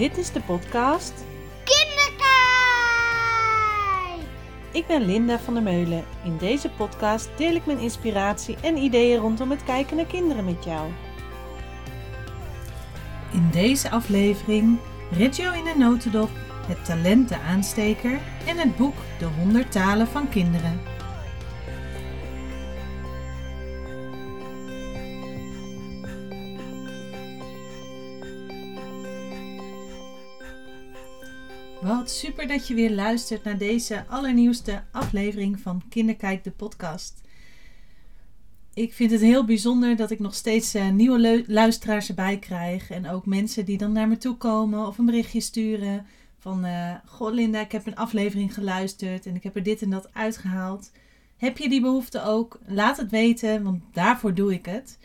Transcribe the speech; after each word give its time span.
Dit 0.00 0.18
is 0.18 0.32
de 0.32 0.40
podcast 0.40 1.12
Kinderkijk! 1.64 2.28
Ik 4.72 4.86
ben 4.86 5.04
Linda 5.04 5.38
van 5.38 5.54
der 5.54 5.62
Meulen. 5.62 6.04
In 6.24 6.36
deze 6.36 6.70
podcast 6.70 7.28
deel 7.36 7.54
ik 7.54 7.66
mijn 7.66 7.78
inspiratie 7.78 8.56
en 8.62 8.76
ideeën 8.76 9.20
rondom 9.20 9.50
het 9.50 9.64
kijken 9.64 9.96
naar 9.96 10.06
kinderen 10.06 10.44
met 10.44 10.64
jou. 10.64 10.90
In 13.32 13.48
deze 13.52 13.90
aflevering 13.90 14.78
Reggio 15.10 15.52
in 15.52 15.66
een 15.66 15.78
notendop, 15.78 16.30
het 16.66 16.84
talenten 16.84 17.40
aansteker 17.40 18.20
en 18.46 18.56
het 18.58 18.76
boek 18.76 18.96
De 19.18 19.26
100 19.26 19.72
talen 19.72 20.06
van 20.06 20.28
kinderen. 20.28 20.80
Wat 31.82 32.10
super 32.10 32.48
dat 32.48 32.68
je 32.68 32.74
weer 32.74 32.90
luistert 32.90 33.44
naar 33.44 33.58
deze 33.58 34.04
allernieuwste 34.08 34.82
aflevering 34.92 35.60
van 35.60 35.82
Kinderkijk 35.88 36.44
de 36.44 36.50
podcast. 36.50 37.20
Ik 38.74 38.92
vind 38.92 39.10
het 39.10 39.20
heel 39.20 39.44
bijzonder 39.44 39.96
dat 39.96 40.10
ik 40.10 40.18
nog 40.18 40.34
steeds 40.34 40.74
uh, 40.74 40.90
nieuwe 40.90 41.44
luisteraars 41.46 42.08
erbij 42.08 42.38
krijg. 42.38 42.90
En 42.90 43.08
ook 43.08 43.26
mensen 43.26 43.64
die 43.64 43.78
dan 43.78 43.92
naar 43.92 44.08
me 44.08 44.16
toe 44.16 44.36
komen 44.36 44.86
of 44.86 44.98
een 44.98 45.04
berichtje 45.04 45.40
sturen. 45.40 46.06
Van, 46.38 46.64
uh, 46.64 46.94
goh 47.06 47.32
Linda, 47.32 47.60
ik 47.60 47.72
heb 47.72 47.86
een 47.86 47.96
aflevering 47.96 48.54
geluisterd 48.54 49.26
en 49.26 49.34
ik 49.34 49.42
heb 49.42 49.56
er 49.56 49.62
dit 49.62 49.82
en 49.82 49.90
dat 49.90 50.14
uitgehaald. 50.14 50.92
Heb 51.36 51.58
je 51.58 51.68
die 51.68 51.80
behoefte 51.80 52.24
ook? 52.24 52.58
Laat 52.66 52.96
het 52.96 53.10
weten, 53.10 53.62
want 53.62 53.82
daarvoor 53.92 54.34
doe 54.34 54.52
ik 54.52 54.66
het. 54.66 54.98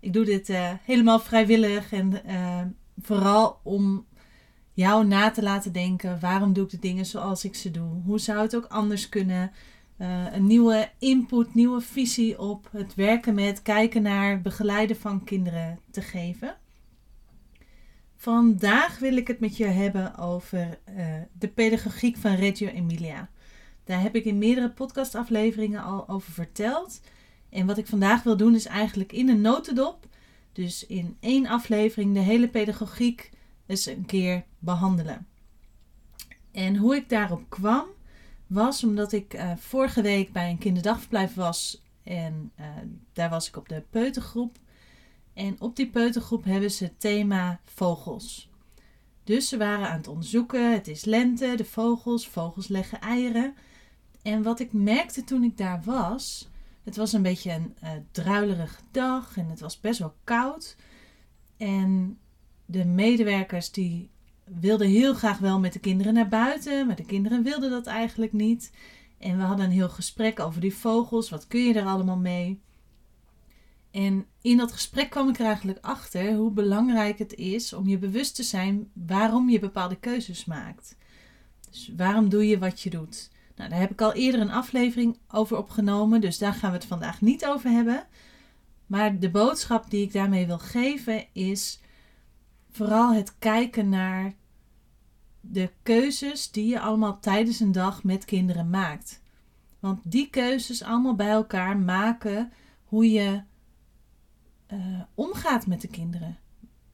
Ik 0.00 0.12
doe 0.12 0.24
dit 0.24 0.48
uh, 0.48 0.70
helemaal 0.84 1.18
vrijwillig 1.20 1.92
en 1.92 2.22
vooral 3.02 3.60
om 3.62 4.06
jou 4.80 5.06
na 5.06 5.30
te 5.30 5.42
laten 5.42 5.72
denken. 5.72 6.20
Waarom 6.20 6.52
doe 6.52 6.64
ik 6.64 6.70
de 6.70 6.78
dingen 6.78 7.06
zoals 7.06 7.44
ik 7.44 7.54
ze 7.54 7.70
doe? 7.70 8.02
Hoe 8.04 8.18
zou 8.18 8.40
het 8.40 8.56
ook 8.56 8.66
anders 8.66 9.08
kunnen? 9.08 9.50
Uh, 9.98 10.32
een 10.32 10.46
nieuwe 10.46 10.90
input, 10.98 11.54
nieuwe 11.54 11.80
visie 11.80 12.38
op 12.38 12.68
het 12.72 12.94
werken 12.94 13.34
met, 13.34 13.62
kijken 13.62 14.02
naar, 14.02 14.40
begeleiden 14.40 14.96
van 14.96 15.24
kinderen 15.24 15.78
te 15.90 16.02
geven. 16.02 16.56
Vandaag 18.16 18.98
wil 18.98 19.16
ik 19.16 19.26
het 19.26 19.40
met 19.40 19.56
je 19.56 19.64
hebben 19.64 20.16
over 20.18 20.78
uh, 20.96 21.04
de 21.32 21.48
pedagogiek 21.48 22.16
van 22.16 22.34
Reggio 22.34 22.68
Emilia. 22.68 23.28
Daar 23.84 24.02
heb 24.02 24.14
ik 24.14 24.24
in 24.24 24.38
meerdere 24.38 24.70
podcastafleveringen 24.70 25.82
al 25.82 26.08
over 26.08 26.32
verteld. 26.32 27.00
En 27.50 27.66
wat 27.66 27.78
ik 27.78 27.86
vandaag 27.86 28.22
wil 28.22 28.36
doen 28.36 28.54
is 28.54 28.66
eigenlijk 28.66 29.12
in 29.12 29.28
een 29.28 29.40
notendop, 29.40 30.06
dus 30.52 30.86
in 30.86 31.16
één 31.20 31.46
aflevering, 31.46 32.14
de 32.14 32.20
hele 32.20 32.48
pedagogiek 32.48 33.30
eens 33.66 33.86
een 33.86 34.06
keer 34.06 34.44
behandelen. 34.60 35.26
En 36.52 36.76
hoe 36.76 36.96
ik 36.96 37.08
daarop 37.08 37.44
kwam, 37.48 37.86
was 38.46 38.84
omdat 38.84 39.12
ik 39.12 39.34
uh, 39.34 39.56
vorige 39.56 40.02
week 40.02 40.32
bij 40.32 40.50
een 40.50 40.58
kinderdagverblijf 40.58 41.34
was. 41.34 41.82
En 42.02 42.52
uh, 42.60 42.66
daar 43.12 43.30
was 43.30 43.48
ik 43.48 43.56
op 43.56 43.68
de 43.68 43.84
peutergroep. 43.90 44.58
En 45.34 45.60
op 45.60 45.76
die 45.76 45.90
peutergroep 45.90 46.44
hebben 46.44 46.70
ze 46.70 46.84
het 46.84 47.00
thema 47.00 47.60
vogels. 47.64 48.50
Dus 49.24 49.48
ze 49.48 49.56
waren 49.56 49.88
aan 49.88 49.96
het 49.96 50.08
onderzoeken. 50.08 50.72
Het 50.72 50.88
is 50.88 51.04
lente, 51.04 51.54
de 51.56 51.64
vogels, 51.64 52.28
vogels 52.28 52.68
leggen 52.68 53.00
eieren. 53.00 53.54
En 54.22 54.42
wat 54.42 54.60
ik 54.60 54.72
merkte 54.72 55.24
toen 55.24 55.42
ik 55.42 55.56
daar 55.56 55.82
was, 55.84 56.48
het 56.84 56.96
was 56.96 57.12
een 57.12 57.22
beetje 57.22 57.52
een 57.52 57.76
uh, 57.84 57.90
druilerige 58.10 58.80
dag 58.90 59.36
en 59.36 59.48
het 59.48 59.60
was 59.60 59.80
best 59.80 59.98
wel 59.98 60.14
koud. 60.24 60.76
En 61.56 62.18
de 62.66 62.84
medewerkers 62.84 63.70
die 63.70 64.10
wilden 64.60 64.88
heel 64.88 65.14
graag 65.14 65.38
wel 65.38 65.60
met 65.60 65.72
de 65.72 65.78
kinderen 65.78 66.14
naar 66.14 66.28
buiten, 66.28 66.86
maar 66.86 66.96
de 66.96 67.04
kinderen 67.04 67.42
wilden 67.42 67.70
dat 67.70 67.86
eigenlijk 67.86 68.32
niet. 68.32 68.72
En 69.18 69.36
we 69.36 69.42
hadden 69.42 69.64
een 69.66 69.72
heel 69.72 69.88
gesprek 69.88 70.40
over 70.40 70.60
die 70.60 70.74
vogels. 70.74 71.30
Wat 71.30 71.46
kun 71.46 71.60
je 71.60 71.74
er 71.74 71.86
allemaal 71.86 72.16
mee? 72.16 72.60
En 73.90 74.26
in 74.40 74.56
dat 74.56 74.72
gesprek 74.72 75.10
kwam 75.10 75.28
ik 75.28 75.38
er 75.38 75.46
eigenlijk 75.46 75.78
achter 75.80 76.34
hoe 76.34 76.50
belangrijk 76.50 77.18
het 77.18 77.34
is 77.34 77.72
om 77.72 77.88
je 77.88 77.98
bewust 77.98 78.34
te 78.34 78.42
zijn 78.42 78.90
waarom 78.92 79.50
je 79.50 79.58
bepaalde 79.58 79.96
keuzes 79.96 80.44
maakt. 80.44 80.96
Dus 81.70 81.92
waarom 81.96 82.28
doe 82.28 82.48
je 82.48 82.58
wat 82.58 82.80
je 82.80 82.90
doet? 82.90 83.30
Nou, 83.56 83.70
daar 83.70 83.80
heb 83.80 83.90
ik 83.90 84.00
al 84.00 84.12
eerder 84.12 84.40
een 84.40 84.50
aflevering 84.50 85.18
over 85.28 85.56
opgenomen, 85.56 86.20
dus 86.20 86.38
daar 86.38 86.54
gaan 86.54 86.70
we 86.70 86.76
het 86.76 86.86
vandaag 86.86 87.20
niet 87.20 87.46
over 87.46 87.70
hebben. 87.70 88.06
Maar 88.86 89.18
de 89.18 89.30
boodschap 89.30 89.90
die 89.90 90.02
ik 90.02 90.12
daarmee 90.12 90.46
wil 90.46 90.58
geven 90.58 91.26
is 91.32 91.80
vooral 92.70 93.12
het 93.12 93.38
kijken 93.38 93.88
naar 93.88 94.34
de 95.52 95.70
keuzes 95.82 96.50
die 96.50 96.66
je 96.66 96.80
allemaal 96.80 97.20
tijdens 97.20 97.60
een 97.60 97.72
dag 97.72 98.04
met 98.04 98.24
kinderen 98.24 98.70
maakt. 98.70 99.20
Want 99.80 100.00
die 100.02 100.30
keuzes 100.30 100.82
allemaal 100.82 101.14
bij 101.14 101.30
elkaar 101.30 101.76
maken 101.78 102.52
hoe 102.84 103.10
je 103.10 103.42
uh, 104.72 104.78
omgaat 105.14 105.66
met 105.66 105.80
de 105.80 105.88
kinderen. 105.88 106.38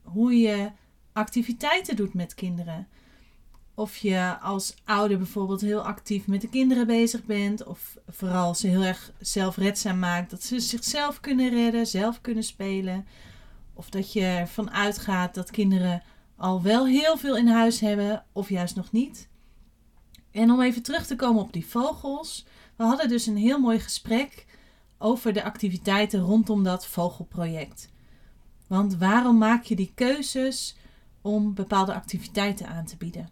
Hoe 0.02 0.38
je 0.38 0.70
activiteiten 1.12 1.96
doet 1.96 2.14
met 2.14 2.34
kinderen. 2.34 2.88
Of 3.74 3.96
je 3.96 4.38
als 4.40 4.74
ouder 4.84 5.18
bijvoorbeeld 5.18 5.60
heel 5.60 5.82
actief 5.82 6.26
met 6.26 6.40
de 6.40 6.48
kinderen 6.48 6.86
bezig 6.86 7.24
bent. 7.24 7.64
Of 7.64 7.98
vooral 8.08 8.54
ze 8.54 8.66
heel 8.66 8.82
erg 8.82 9.12
zelfredzaam 9.18 9.98
maakt. 9.98 10.30
Dat 10.30 10.42
ze 10.42 10.60
zichzelf 10.60 11.20
kunnen 11.20 11.50
redden, 11.50 11.86
zelf 11.86 12.20
kunnen 12.20 12.44
spelen. 12.44 13.06
Of 13.72 13.90
dat 13.90 14.12
je 14.12 14.24
ervan 14.24 14.70
uitgaat 14.70 15.34
dat 15.34 15.50
kinderen 15.50 16.02
al 16.36 16.62
wel 16.62 16.86
heel 16.86 17.16
veel 17.16 17.36
in 17.36 17.48
huis 17.48 17.80
hebben, 17.80 18.24
of 18.32 18.48
juist 18.48 18.76
nog 18.76 18.92
niet. 18.92 19.28
En 20.30 20.50
om 20.50 20.60
even 20.60 20.82
terug 20.82 21.06
te 21.06 21.16
komen 21.16 21.42
op 21.42 21.52
die 21.52 21.66
vogels. 21.66 22.46
We 22.76 22.84
hadden 22.84 23.08
dus 23.08 23.26
een 23.26 23.36
heel 23.36 23.58
mooi 23.60 23.80
gesprek 23.80 24.46
over 24.98 25.32
de 25.32 25.42
activiteiten 25.42 26.20
rondom 26.20 26.62
dat 26.62 26.86
vogelproject. 26.86 27.92
Want 28.66 28.96
waarom 28.96 29.38
maak 29.38 29.64
je 29.64 29.76
die 29.76 29.92
keuzes 29.94 30.76
om 31.22 31.54
bepaalde 31.54 31.94
activiteiten 31.94 32.68
aan 32.68 32.84
te 32.84 32.96
bieden? 32.96 33.30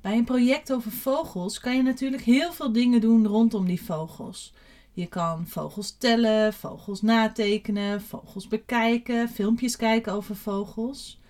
Bij 0.00 0.16
een 0.16 0.24
project 0.24 0.72
over 0.72 0.90
vogels 0.90 1.60
kan 1.60 1.76
je 1.76 1.82
natuurlijk 1.82 2.22
heel 2.22 2.52
veel 2.52 2.72
dingen 2.72 3.00
doen 3.00 3.26
rondom 3.26 3.66
die 3.66 3.82
vogels. 3.82 4.54
Je 4.92 5.06
kan 5.06 5.46
vogels 5.46 5.96
tellen, 5.96 6.52
vogels 6.52 7.02
natekenen, 7.02 8.02
vogels 8.02 8.48
bekijken, 8.48 9.28
filmpjes 9.28 9.76
kijken 9.76 10.12
over 10.12 10.36
vogels. 10.36 11.20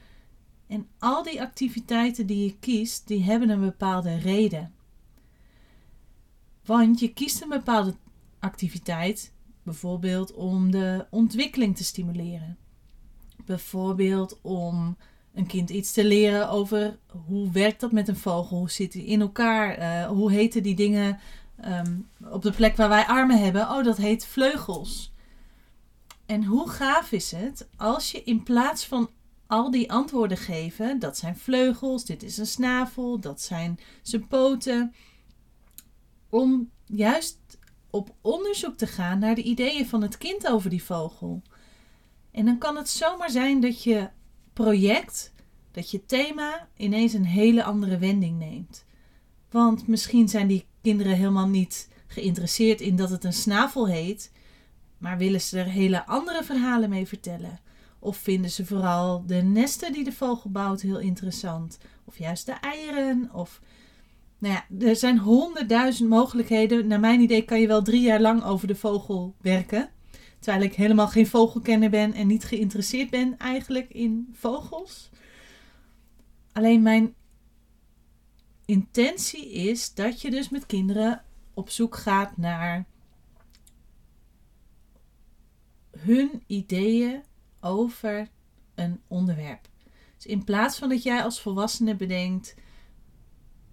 En 0.69 0.89
al 0.99 1.23
die 1.23 1.41
activiteiten 1.43 2.27
die 2.27 2.45
je 2.45 2.59
kiest, 2.59 3.07
die 3.07 3.23
hebben 3.23 3.49
een 3.49 3.61
bepaalde 3.61 4.19
reden. 4.19 4.73
Want 6.65 7.01
je 7.01 7.13
kiest 7.13 7.43
een 7.43 7.49
bepaalde 7.49 7.95
activiteit, 8.39 9.33
bijvoorbeeld 9.63 10.35
om 10.35 10.71
de 10.71 11.07
ontwikkeling 11.11 11.77
te 11.77 11.85
stimuleren. 11.85 12.57
Bijvoorbeeld 13.45 14.39
om 14.43 14.97
een 15.35 15.47
kind 15.47 15.71
iets 15.71 15.93
te 15.93 16.05
leren 16.05 16.51
over 16.51 16.99
hoe 17.27 17.51
werkt 17.51 17.81
dat 17.81 17.93
met 17.93 18.09
een 18.09 18.17
vogel, 18.17 18.59
hoe 18.59 18.71
zit 18.71 18.93
die 18.93 19.05
in 19.05 19.21
elkaar, 19.21 19.79
uh, 19.79 20.07
hoe 20.09 20.33
heten 20.33 20.63
die 20.63 20.75
dingen 20.75 21.19
um, 21.65 22.09
op 22.31 22.43
de 22.43 22.53
plek 22.53 22.77
waar 22.77 22.89
wij 22.89 23.07
armen 23.07 23.39
hebben, 23.39 23.63
oh, 23.63 23.85
dat 23.85 23.97
heet 23.97 24.27
vleugels. 24.27 25.13
En 26.27 26.45
hoe 26.45 26.69
gaaf 26.69 27.13
is 27.13 27.31
het 27.31 27.69
als 27.77 28.11
je 28.11 28.23
in 28.23 28.43
plaats 28.43 28.87
van 28.87 29.11
al 29.49 29.71
die 29.71 29.93
antwoorden 29.93 30.37
geven, 30.37 30.99
dat 30.99 31.17
zijn 31.17 31.37
vleugels, 31.37 32.05
dit 32.05 32.23
is 32.23 32.39
een 32.39 32.47
snavel, 32.47 33.21
dat 33.21 33.41
zijn 33.41 33.79
zijn 34.03 34.27
poten, 34.27 34.95
om 36.29 36.71
juist 36.85 37.39
op 37.91 38.15
onderzoek 38.21 38.77
te 38.77 38.87
gaan 38.87 39.19
naar 39.19 39.35
de 39.35 39.43
ideeën 39.43 39.87
van 39.87 40.03
het 40.03 40.19
kind 40.19 40.49
over 40.49 40.71
die 40.71 40.83
vogel. 40.83 41.43
En 42.31 42.45
dan 42.45 42.59
kan 42.59 42.77
het 42.77 42.89
zomaar 42.89 43.31
zijn 43.31 43.61
dat 43.61 43.83
je 43.83 44.09
project, 44.53 45.33
dat 45.71 45.91
je 45.91 46.07
thema 46.07 46.69
ineens 46.77 47.13
een 47.13 47.27
hele 47.27 47.63
andere 47.63 47.99
wending 47.99 48.39
neemt. 48.39 48.85
Want 49.51 49.87
misschien 49.87 50.29
zijn 50.29 50.47
die 50.47 50.67
kinderen 50.83 51.17
helemaal 51.17 51.49
niet 51.49 51.89
geïnteresseerd 52.07 52.81
in 52.81 52.97
dat 52.97 53.11
het 53.11 53.25
een 53.25 53.33
snavel 53.33 53.89
heet, 53.89 54.33
maar 54.99 55.19
willen 55.19 55.41
ze 55.41 55.59
er 55.59 55.67
hele 55.67 56.07
andere 56.07 56.45
verhalen 56.45 56.91
mee 56.91 57.07
vertellen. 57.07 57.61
Of 57.99 58.17
vinden 58.17 58.51
ze 58.51 58.67
vooral 58.67 59.27
de 59.27 59.35
nesten 59.35 59.93
die 59.93 60.05
de 60.05 60.13
vogel 60.13 60.51
bouwt 60.51 60.81
heel 60.81 60.99
interessant? 60.99 61.79
Of 62.05 62.19
juist 62.19 62.47
de 62.47 62.53
eieren? 62.53 63.31
Of, 63.33 63.61
nou 64.39 64.55
ja, 64.55 64.87
er 64.87 64.97
zijn 64.97 65.19
honderdduizend 65.19 66.09
mogelijkheden. 66.09 66.87
Naar 66.87 67.01
mijn 67.01 67.21
idee 67.21 67.43
kan 67.43 67.61
je 67.61 67.67
wel 67.67 67.83
drie 67.83 68.01
jaar 68.01 68.21
lang 68.21 68.45
over 68.45 68.67
de 68.67 68.77
vogel 68.77 69.35
werken. 69.41 69.91
Terwijl 70.39 70.65
ik 70.65 70.75
helemaal 70.75 71.09
geen 71.09 71.27
vogelkenner 71.27 71.91
ben 71.91 72.13
en 72.13 72.27
niet 72.27 72.45
geïnteresseerd 72.45 73.11
ben 73.11 73.39
eigenlijk 73.39 73.89
in 73.89 74.29
vogels. 74.33 75.11
Alleen 76.53 76.83
mijn 76.83 77.15
intentie 78.65 79.53
is 79.53 79.95
dat 79.95 80.21
je 80.21 80.31
dus 80.31 80.49
met 80.49 80.67
kinderen 80.67 81.25
op 81.55 81.71
zoek 81.71 81.97
gaat 81.97 82.37
naar 82.37 82.87
hun 85.99 86.43
ideeën 86.47 87.23
over 87.61 88.29
een 88.75 89.01
onderwerp. 89.07 89.69
Dus 90.17 90.27
in 90.27 90.45
plaats 90.45 90.79
van 90.79 90.89
dat 90.89 91.03
jij 91.03 91.23
als 91.23 91.41
volwassene 91.41 91.95
bedenkt 91.95 92.55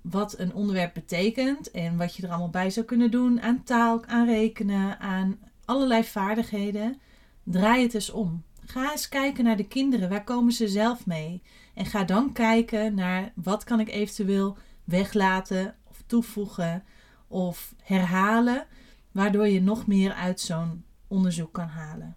wat 0.02 0.40
een 0.40 0.54
onderwerp 0.54 0.94
betekent 0.94 1.72
en 1.72 1.98
wat 1.98 2.16
je 2.16 2.24
er 2.24 2.30
allemaal 2.30 2.50
bij 2.50 2.70
zou 2.70 2.86
kunnen 2.86 3.12
doen 3.12 3.42
aan 3.42 3.64
taal, 3.64 4.06
aan 4.06 4.26
rekenen, 4.26 5.00
aan 5.00 5.40
allerlei 5.66 6.04
vaardigheden, 6.04 7.00
draai 7.44 7.84
het 7.84 7.94
eens 7.94 8.10
om. 8.10 8.44
Ga 8.66 8.92
eens 8.92 9.10
kijken 9.10 9.44
naar 9.44 9.58
de 9.58 9.68
kinderen. 9.68 10.10
Waar 10.10 10.24
komen 10.24 10.54
ze 10.54 10.68
zelf 10.68 11.06
mee? 11.06 11.42
En 11.74 11.86
ga 11.86 12.04
dan 12.04 12.32
kijken 12.32 12.96
naar 12.96 13.32
wat 13.36 13.64
kan 13.64 13.80
ik 13.80 13.90
eventueel 13.90 14.58
weglaten 14.84 15.76
of 15.84 16.04
toevoegen 16.06 16.84
of 17.28 17.76
herhalen, 17.84 18.66
waardoor 19.12 19.48
je 19.48 19.62
nog 19.62 19.88
meer 19.88 20.14
uit 20.14 20.40
zo'n 20.40 20.86
onderzoek 21.08 21.54
kan 21.54 21.68
halen. 21.68 22.16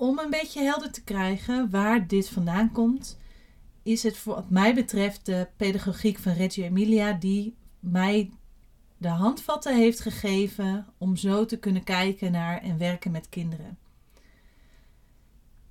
Om 0.00 0.18
een 0.18 0.30
beetje 0.30 0.62
helder 0.62 0.90
te 0.92 1.04
krijgen 1.04 1.70
waar 1.70 2.06
dit 2.06 2.28
vandaan 2.28 2.72
komt, 2.72 3.18
is 3.82 4.02
het 4.02 4.16
voor 4.16 4.34
wat 4.34 4.50
mij 4.50 4.74
betreft 4.74 5.26
de 5.26 5.48
pedagogiek 5.56 6.18
van 6.18 6.32
Reggio 6.32 6.64
Emilia 6.64 7.12
die 7.12 7.56
mij 7.80 8.30
de 8.96 9.08
handvatten 9.08 9.76
heeft 9.76 10.00
gegeven 10.00 10.86
om 10.98 11.16
zo 11.16 11.44
te 11.44 11.58
kunnen 11.58 11.84
kijken 11.84 12.32
naar 12.32 12.62
en 12.62 12.78
werken 12.78 13.10
met 13.10 13.28
kinderen. 13.28 13.78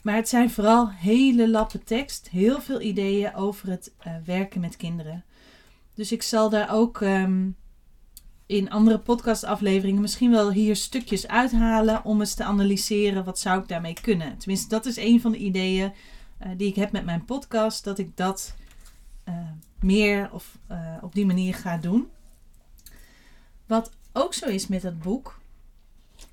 maar 0.01 0.15
het 0.15 0.29
zijn 0.29 0.49
vooral 0.49 0.89
hele 0.89 1.49
lappe 1.49 1.83
tekst, 1.83 2.29
heel 2.29 2.61
veel 2.61 2.81
ideeën 2.81 3.35
over 3.35 3.69
het 3.69 3.93
uh, 4.07 4.13
werken 4.25 4.61
met 4.61 4.77
kinderen. 4.77 5.23
Dus 5.93 6.11
ik 6.11 6.21
zal 6.21 6.49
daar 6.49 6.73
ook 6.73 7.01
ehm, 7.01 7.49
in 8.45 8.69
andere 8.69 8.99
podcastafleveringen 8.99 10.01
misschien 10.01 10.31
wel 10.31 10.51
hier 10.51 10.75
stukjes 10.75 11.27
uithalen 11.27 12.05
om 12.05 12.19
eens 12.19 12.33
te 12.33 12.43
analyseren 12.43 13.23
wat 13.23 13.39
zou 13.39 13.61
ik 13.61 13.67
daarmee 13.67 13.97
kunnen. 14.01 14.37
Tenminste, 14.37 14.69
dat 14.69 14.85
is 14.85 14.97
een 14.97 15.21
van 15.21 15.31
de 15.31 15.37
ideeën 15.37 15.93
uh, 16.41 16.51
die 16.57 16.67
ik 16.67 16.75
heb 16.75 16.91
met 16.91 17.05
mijn 17.05 17.25
podcast, 17.25 17.83
dat 17.83 17.97
ik 17.97 18.17
dat 18.17 18.55
uh, 19.29 19.35
meer 19.79 20.29
of 20.33 20.57
op 21.01 21.13
die 21.13 21.25
manier 21.25 21.55
ga 21.55 21.77
doen. 21.77 22.07
Wat 23.65 23.91
ook 24.13 24.33
zo 24.33 24.45
is 24.45 24.67
met 24.67 24.81
dat 24.81 24.99
boek, 24.99 25.39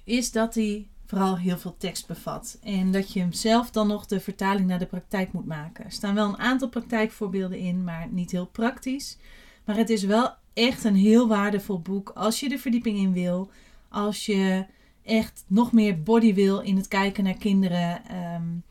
is 0.04 0.32
dat 0.32 0.54
hij 0.54 0.88
vooral 1.08 1.38
heel 1.38 1.58
veel 1.58 1.74
tekst 1.78 2.06
bevat. 2.06 2.58
En 2.62 2.92
dat 2.92 3.12
je 3.12 3.20
hem 3.20 3.32
zelf 3.32 3.70
dan 3.70 3.86
nog 3.86 4.06
de 4.06 4.20
vertaling 4.20 4.66
naar 4.66 4.78
de 4.78 4.86
praktijk 4.86 5.32
moet 5.32 5.46
maken. 5.46 5.84
Er 5.84 5.92
staan 5.92 6.14
wel 6.14 6.28
een 6.28 6.38
aantal 6.38 6.68
praktijkvoorbeelden 6.68 7.58
in, 7.58 7.84
maar 7.84 8.08
niet 8.10 8.30
heel 8.30 8.46
praktisch. 8.46 9.16
Maar 9.64 9.76
het 9.76 9.90
is 9.90 10.04
wel 10.04 10.34
echt 10.52 10.84
een 10.84 10.96
heel 10.96 11.28
waardevol 11.28 11.80
boek 11.80 12.08
als 12.14 12.40
je 12.40 12.48
de 12.48 12.58
verdieping 12.58 12.98
in 12.98 13.12
wil. 13.12 13.50
Als 13.88 14.26
je 14.26 14.66
echt 15.02 15.44
nog 15.46 15.72
meer 15.72 16.02
body 16.02 16.34
wil 16.34 16.60
in 16.60 16.76
het 16.76 16.88
kijken 16.88 17.24
naar 17.24 17.38
kinderen 17.38 18.02
um, 18.34 18.62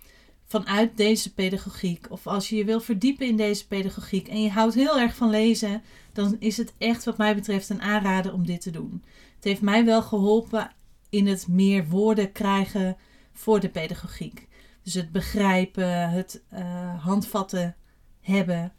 vanuit 0.45 0.97
deze 0.97 1.33
pedagogiek. 1.33 2.05
Of 2.09 2.27
als 2.27 2.49
je 2.49 2.55
je 2.55 2.65
wil 2.65 2.79
verdiepen 2.79 3.27
in 3.27 3.37
deze 3.37 3.67
pedagogiek 3.67 4.27
en 4.27 4.41
je 4.41 4.49
houdt 4.49 4.75
heel 4.75 4.99
erg 4.99 5.15
van 5.15 5.29
lezen, 5.29 5.81
dan 6.13 6.35
is 6.39 6.57
het 6.57 6.73
echt 6.77 7.05
wat 7.05 7.17
mij 7.17 7.35
betreft 7.35 7.69
een 7.69 7.81
aanrader 7.81 8.33
om 8.33 8.45
dit 8.45 8.61
te 8.61 8.71
doen. 8.71 9.03
Het 9.35 9.43
heeft 9.43 9.61
mij 9.61 9.85
wel 9.85 10.01
geholpen 10.01 10.71
in 11.09 11.27
het 11.27 11.47
meer 11.47 11.87
woorden 11.87 12.31
krijgen 12.31 12.97
voor 13.33 13.59
de 13.59 13.69
pedagogiek. 13.69 14.47
Dus 14.83 14.93
het 14.93 15.11
begrijpen, 15.11 16.09
het 16.09 16.43
uh, 16.53 17.03
handvatten 17.03 17.75
hebben 18.21 18.73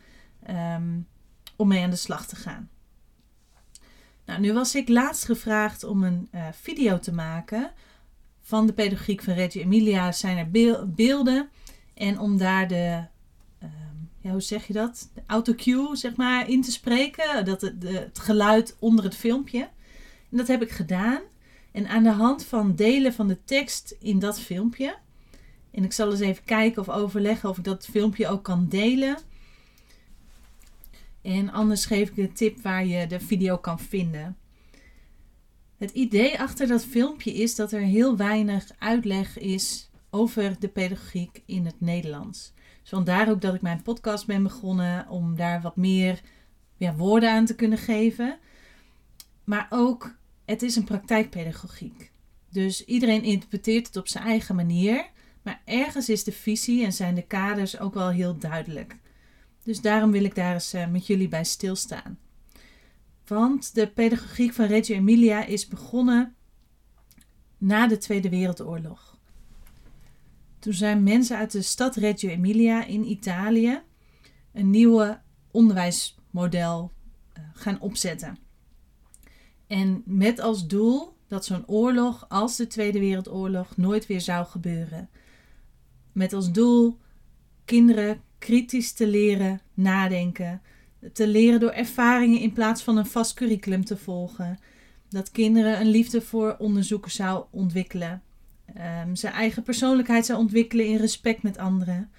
um, 0.50 1.06
om 1.56 1.68
mee 1.68 1.82
aan 1.82 1.90
de 1.90 1.96
slag 1.96 2.26
te 2.26 2.36
gaan. 2.36 2.70
Nou, 4.24 4.40
nu 4.40 4.52
was 4.52 4.74
ik 4.74 4.88
laatst 4.88 5.24
gevraagd 5.24 5.84
om 5.84 6.02
een 6.02 6.28
uh, 6.34 6.46
video 6.52 6.98
te 6.98 7.12
maken 7.12 7.72
van 8.40 8.66
de 8.66 8.72
pedagogiek 8.72 9.22
van 9.22 9.34
Reggio 9.34 9.62
Emilia. 9.62 10.12
Zijn 10.12 10.38
er 10.38 10.50
beelden 10.94 11.48
en 11.94 12.18
om 12.18 12.38
daar 12.38 12.68
de, 12.68 13.04
uh, 13.62 13.68
ja, 14.20 14.30
hoe 14.30 14.40
zeg 14.40 14.66
je 14.66 14.72
dat? 14.72 15.10
De 15.14 15.22
autocue, 15.26 15.96
zeg 15.96 16.16
maar, 16.16 16.48
in 16.48 16.62
te 16.62 16.70
spreken. 16.70 17.44
Dat 17.44 17.60
het, 17.60 17.80
de, 17.80 17.98
het 17.98 18.18
geluid 18.18 18.76
onder 18.78 19.04
het 19.04 19.16
filmpje. 19.16 19.68
En 20.30 20.36
dat 20.36 20.48
heb 20.48 20.62
ik 20.62 20.70
gedaan. 20.70 21.20
En 21.78 21.88
aan 21.88 22.02
de 22.02 22.10
hand 22.10 22.44
van 22.44 22.74
delen 22.74 23.12
van 23.12 23.28
de 23.28 23.44
tekst 23.44 23.96
in 24.00 24.18
dat 24.18 24.40
filmpje. 24.40 24.96
En 25.70 25.84
ik 25.84 25.92
zal 25.92 26.10
eens 26.10 26.20
even 26.20 26.44
kijken 26.44 26.82
of 26.82 26.88
overleggen 26.88 27.48
of 27.48 27.58
ik 27.58 27.64
dat 27.64 27.86
filmpje 27.90 28.28
ook 28.28 28.42
kan 28.42 28.68
delen. 28.68 29.18
En 31.22 31.50
anders 31.50 31.84
geef 31.84 32.08
ik 32.08 32.14
de 32.14 32.32
tip 32.32 32.60
waar 32.60 32.86
je 32.86 33.06
de 33.06 33.20
video 33.20 33.56
kan 33.56 33.80
vinden. 33.80 34.36
Het 35.76 35.90
idee 35.90 36.40
achter 36.40 36.66
dat 36.66 36.84
filmpje 36.84 37.34
is 37.34 37.54
dat 37.54 37.72
er 37.72 37.80
heel 37.80 38.16
weinig 38.16 38.70
uitleg 38.78 39.38
is 39.38 39.90
over 40.10 40.56
de 40.58 40.68
pedagogiek 40.68 41.42
in 41.46 41.66
het 41.66 41.80
Nederlands. 41.80 42.52
Dus 42.80 42.90
vandaar 42.90 43.30
ook 43.30 43.40
dat 43.40 43.54
ik 43.54 43.62
mijn 43.62 43.82
podcast 43.82 44.26
ben 44.26 44.42
begonnen 44.42 45.08
om 45.08 45.36
daar 45.36 45.60
wat 45.60 45.76
meer 45.76 46.20
ja, 46.76 46.94
woorden 46.94 47.30
aan 47.30 47.46
te 47.46 47.54
kunnen 47.54 47.78
geven. 47.78 48.38
Maar 49.44 49.66
ook 49.70 50.16
het 50.48 50.62
is 50.62 50.76
een 50.76 50.84
praktijkpedagogiek. 50.84 52.10
Dus 52.50 52.84
iedereen 52.84 53.22
interpreteert 53.22 53.86
het 53.86 53.96
op 53.96 54.08
zijn 54.08 54.24
eigen 54.24 54.56
manier. 54.56 55.10
Maar 55.42 55.62
ergens 55.64 56.08
is 56.08 56.24
de 56.24 56.32
visie 56.32 56.84
en 56.84 56.92
zijn 56.92 57.14
de 57.14 57.22
kaders 57.22 57.78
ook 57.78 57.94
wel 57.94 58.08
heel 58.08 58.38
duidelijk. 58.38 58.96
Dus 59.62 59.80
daarom 59.80 60.10
wil 60.10 60.24
ik 60.24 60.34
daar 60.34 60.52
eens 60.52 60.74
uh, 60.74 60.86
met 60.86 61.06
jullie 61.06 61.28
bij 61.28 61.44
stilstaan. 61.44 62.18
Want 63.26 63.74
de 63.74 63.88
pedagogiek 63.88 64.52
van 64.52 64.66
Reggio 64.66 64.96
Emilia 64.96 65.44
is 65.44 65.68
begonnen 65.68 66.34
na 67.58 67.86
de 67.86 67.98
Tweede 67.98 68.28
Wereldoorlog. 68.28 69.18
Toen 70.58 70.72
zijn 70.72 71.02
mensen 71.02 71.36
uit 71.36 71.52
de 71.52 71.62
stad 71.62 71.96
Reggio 71.96 72.30
Emilia 72.30 72.84
in 72.84 73.10
Italië 73.10 73.82
een 74.52 74.70
nieuwe 74.70 75.20
onderwijsmodel 75.50 76.92
uh, 77.38 77.44
gaan 77.52 77.80
opzetten. 77.80 78.47
En 79.68 80.02
met 80.06 80.40
als 80.40 80.66
doel 80.66 81.16
dat 81.26 81.44
zo'n 81.44 81.66
oorlog 81.66 82.26
als 82.28 82.56
de 82.56 82.66
Tweede 82.66 82.98
Wereldoorlog 82.98 83.76
nooit 83.76 84.06
weer 84.06 84.20
zou 84.20 84.46
gebeuren. 84.46 85.08
Met 86.12 86.32
als 86.32 86.52
doel 86.52 86.98
kinderen 87.64 88.20
kritisch 88.38 88.92
te 88.92 89.06
leren 89.06 89.60
nadenken, 89.74 90.62
te 91.12 91.26
leren 91.26 91.60
door 91.60 91.70
ervaringen 91.70 92.40
in 92.40 92.52
plaats 92.52 92.82
van 92.82 92.96
een 92.96 93.06
vast 93.06 93.34
curriculum 93.34 93.84
te 93.84 93.96
volgen. 93.96 94.58
Dat 95.08 95.30
kinderen 95.30 95.80
een 95.80 95.90
liefde 95.90 96.20
voor 96.20 96.56
onderzoeken 96.58 97.10
zou 97.10 97.44
ontwikkelen. 97.50 98.22
Um, 99.04 99.16
zijn 99.16 99.32
eigen 99.32 99.62
persoonlijkheid 99.62 100.26
zou 100.26 100.38
ontwikkelen 100.38 100.86
in 100.86 100.96
respect 100.96 101.42
met 101.42 101.58
anderen. 101.58 102.10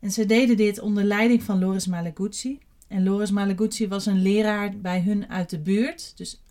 En 0.00 0.10
ze 0.10 0.26
deden 0.26 0.56
dit 0.56 0.80
onder 0.80 1.04
leiding 1.04 1.42
van 1.42 1.58
Loris 1.58 1.86
Malaguzzi. 1.86 2.58
En 2.88 3.04
Loris 3.04 3.30
Malaguzzi 3.30 3.88
was 3.88 4.06
een 4.06 4.22
leraar 4.22 4.76
bij 4.80 5.00
hun 5.00 5.28
uit 5.28 5.50
de 5.50 5.58
buurt, 5.58 6.12
dus 6.16 6.42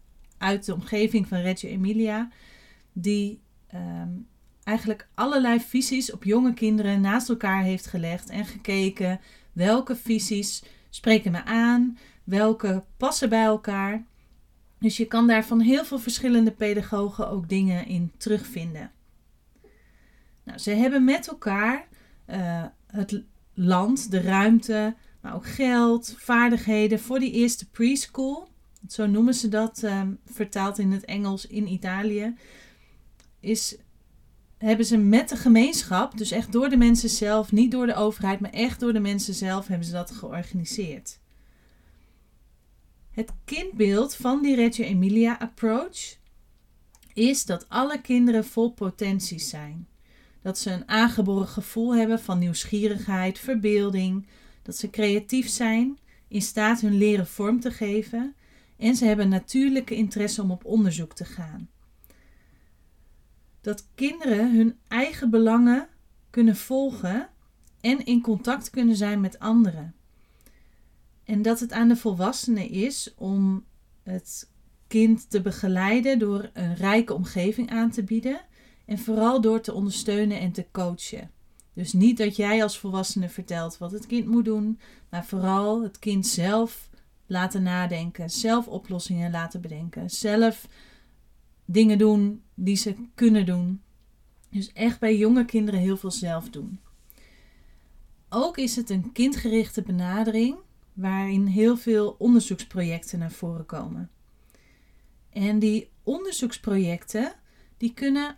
uit 0.42 0.66
de 0.66 0.74
omgeving 0.74 1.28
van 1.28 1.38
Reggio 1.38 1.70
Emilia, 1.70 2.30
die 2.94 3.42
um, 3.74 4.28
eigenlijk 4.64 5.08
allerlei 5.14 5.60
visies 5.60 6.12
op 6.12 6.24
jonge 6.24 6.54
kinderen 6.54 7.02
naast 7.02 7.30
elkaar 7.30 7.64
heeft 7.64 7.88
gelegd 7.88 8.30
en 8.30 8.46
gekeken 8.46 9.20
welke 9.54 9.96
visies 9.96 10.64
spreken 10.90 11.32
me 11.32 11.44
aan, 11.44 11.98
welke 12.24 12.84
passen 12.98 13.30
bij 13.30 13.44
elkaar. 13.44 14.06
Dus 14.80 14.98
je 14.98 15.06
kan 15.06 15.28
daar 15.28 15.46
van 15.46 15.60
heel 15.60 15.86
veel 15.86 16.00
verschillende 16.00 16.52
pedagogen 16.52 17.30
ook 17.30 17.50
dingen 17.50 17.86
in 17.86 18.12
terugvinden. 18.18 18.92
Nou, 20.44 20.58
ze 20.58 20.72
hebben 20.72 21.04
met 21.04 21.28
elkaar 21.28 21.88
uh, 22.28 22.66
het 22.88 23.24
land, 23.54 24.12
de 24.12 24.22
ruimte, 24.22 24.96
maar 25.22 25.36
ook 25.36 25.48
geld, 25.48 26.16
vaardigheden 26.18 27.00
voor 27.00 27.20
die 27.20 27.32
eerste 27.32 27.70
preschool. 27.70 28.51
Zo 28.88 29.06
noemen 29.06 29.34
ze 29.34 29.48
dat, 29.48 29.84
um, 29.84 30.20
vertaald 30.26 30.78
in 30.78 30.92
het 30.92 31.06
Engels 31.06 31.48
in 31.48 31.68
Italië. 31.68 32.36
Is, 33.40 33.78
hebben 34.58 34.86
ze 34.86 34.98
met 34.98 35.30
de 35.30 35.36
gemeenschap, 35.36 36.18
dus 36.18 36.32
echt 36.32 36.52
door 36.52 36.70
de 36.70 36.78
mensen 36.78 37.10
zelf, 37.10 37.52
niet 37.52 37.72
door 37.72 37.86
de 37.86 37.96
overheid, 37.96 38.40
maar 38.40 38.52
echt 38.52 38.80
door 38.80 38.94
de 38.94 39.00
mensen 39.00 39.34
zelf, 39.34 39.68
hebben 39.68 39.88
ze 39.88 39.94
dat 39.94 40.12
georganiseerd. 40.12 41.20
Het 43.12 43.32
kindbeeld 43.46 44.16
van 44.16 44.42
die 44.42 44.56
Reggio 44.56 44.86
Emilia 44.86 45.38
approach 45.40 46.18
is 47.14 47.46
dat 47.46 47.70
alle 47.70 48.02
kinderen 48.02 48.46
vol 48.46 48.72
potenties 48.72 49.50
zijn. 49.50 49.88
Dat 50.42 50.58
ze 50.58 50.72
een 50.72 50.88
aangeboren 50.88 51.48
gevoel 51.48 51.96
hebben 51.96 52.20
van 52.20 52.40
nieuwsgierigheid, 52.40 53.40
verbeelding, 53.40 54.28
dat 54.62 54.78
ze 54.78 54.90
creatief 54.90 55.50
zijn, 55.50 56.00
in 56.28 56.42
staat 56.42 56.82
hun 56.82 56.98
leren 56.98 57.28
vorm 57.28 57.60
te 57.60 57.72
geven 57.72 58.36
en 58.82 58.96
ze 58.96 59.06
hebben 59.06 59.30
natuurlijke 59.30 59.96
interesse 59.96 60.42
om 60.42 60.52
op 60.52 60.66
onderzoek 60.66 61.14
te 61.14 61.26
gaan. 61.26 61.70
Dat 63.62 63.88
kinderen 63.96 64.56
hun 64.56 64.78
eigen 64.88 65.30
belangen 65.30 65.88
kunnen 66.30 66.56
volgen 66.56 67.30
en 67.82 68.06
in 68.06 68.22
contact 68.22 68.70
kunnen 68.70 68.96
zijn 68.96 69.22
met 69.22 69.40
anderen. 69.40 69.96
En 71.24 71.42
dat 71.42 71.60
het 71.60 71.72
aan 71.72 71.88
de 71.88 71.96
volwassenen 71.96 72.70
is 72.70 73.14
om 73.16 73.66
het 74.04 74.50
kind 74.88 75.30
te 75.30 75.42
begeleiden 75.42 76.20
door 76.20 76.50
een 76.54 76.76
rijke 76.76 77.14
omgeving 77.14 77.70
aan 77.70 77.92
te 77.92 78.04
bieden 78.04 78.42
en 78.86 79.00
vooral 79.00 79.42
door 79.42 79.62
te 79.62 79.74
ondersteunen 79.74 80.40
en 80.40 80.52
te 80.52 80.66
coachen. 80.72 81.32
Dus 81.74 81.94
niet 81.94 82.18
dat 82.18 82.36
jij 82.36 82.64
als 82.64 82.80
volwassene 82.80 83.30
vertelt 83.30 83.78
wat 83.78 83.92
het 83.92 84.06
kind 84.06 84.28
moet 84.28 84.46
doen, 84.46 84.80
maar 85.10 85.26
vooral 85.26 85.84
het 85.84 86.00
kind 86.00 86.28
zelf 86.28 86.90
laten 87.32 87.64
nadenken, 87.64 88.30
zelf 88.30 88.68
oplossingen 88.68 89.32
laten 89.32 89.62
bedenken, 89.62 90.10
zelf 90.10 90.68
dingen 91.66 91.98
doen 91.98 92.44
die 92.54 92.76
ze 92.76 92.96
kunnen 93.16 93.46
doen. 93.46 93.82
Dus 94.50 94.74
echt 94.74 95.00
bij 95.00 95.18
jonge 95.18 95.46
kinderen 95.46 95.80
heel 95.80 95.98
veel 95.98 96.12
zelf 96.12 96.50
doen. 96.50 96.80
Ook 98.30 98.58
is 98.58 98.76
het 98.76 98.90
een 98.90 99.12
kindgerichte 99.12 99.82
benadering 99.82 100.56
waarin 100.94 101.46
heel 101.46 101.78
veel 101.78 102.16
onderzoeksprojecten 102.18 103.20
naar 103.20 103.32
voren 103.32 103.66
komen. 103.66 104.10
En 105.30 105.60
die 105.60 105.90
onderzoeksprojecten 106.04 107.34
die 107.78 107.94
kunnen 107.94 108.38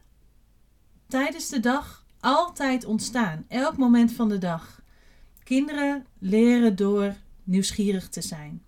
tijdens 1.08 1.50
de 1.50 1.60
dag 1.60 2.06
altijd 2.20 2.86
ontstaan, 2.86 3.46
elk 3.48 3.78
moment 3.78 4.12
van 4.12 4.30
de 4.30 4.38
dag. 4.38 4.82
Kinderen 5.44 6.06
leren 6.20 6.76
door 6.76 7.16
nieuwsgierig 7.44 8.10
te 8.10 8.22
zijn. 8.22 8.64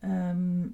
Ehm, 0.00 0.66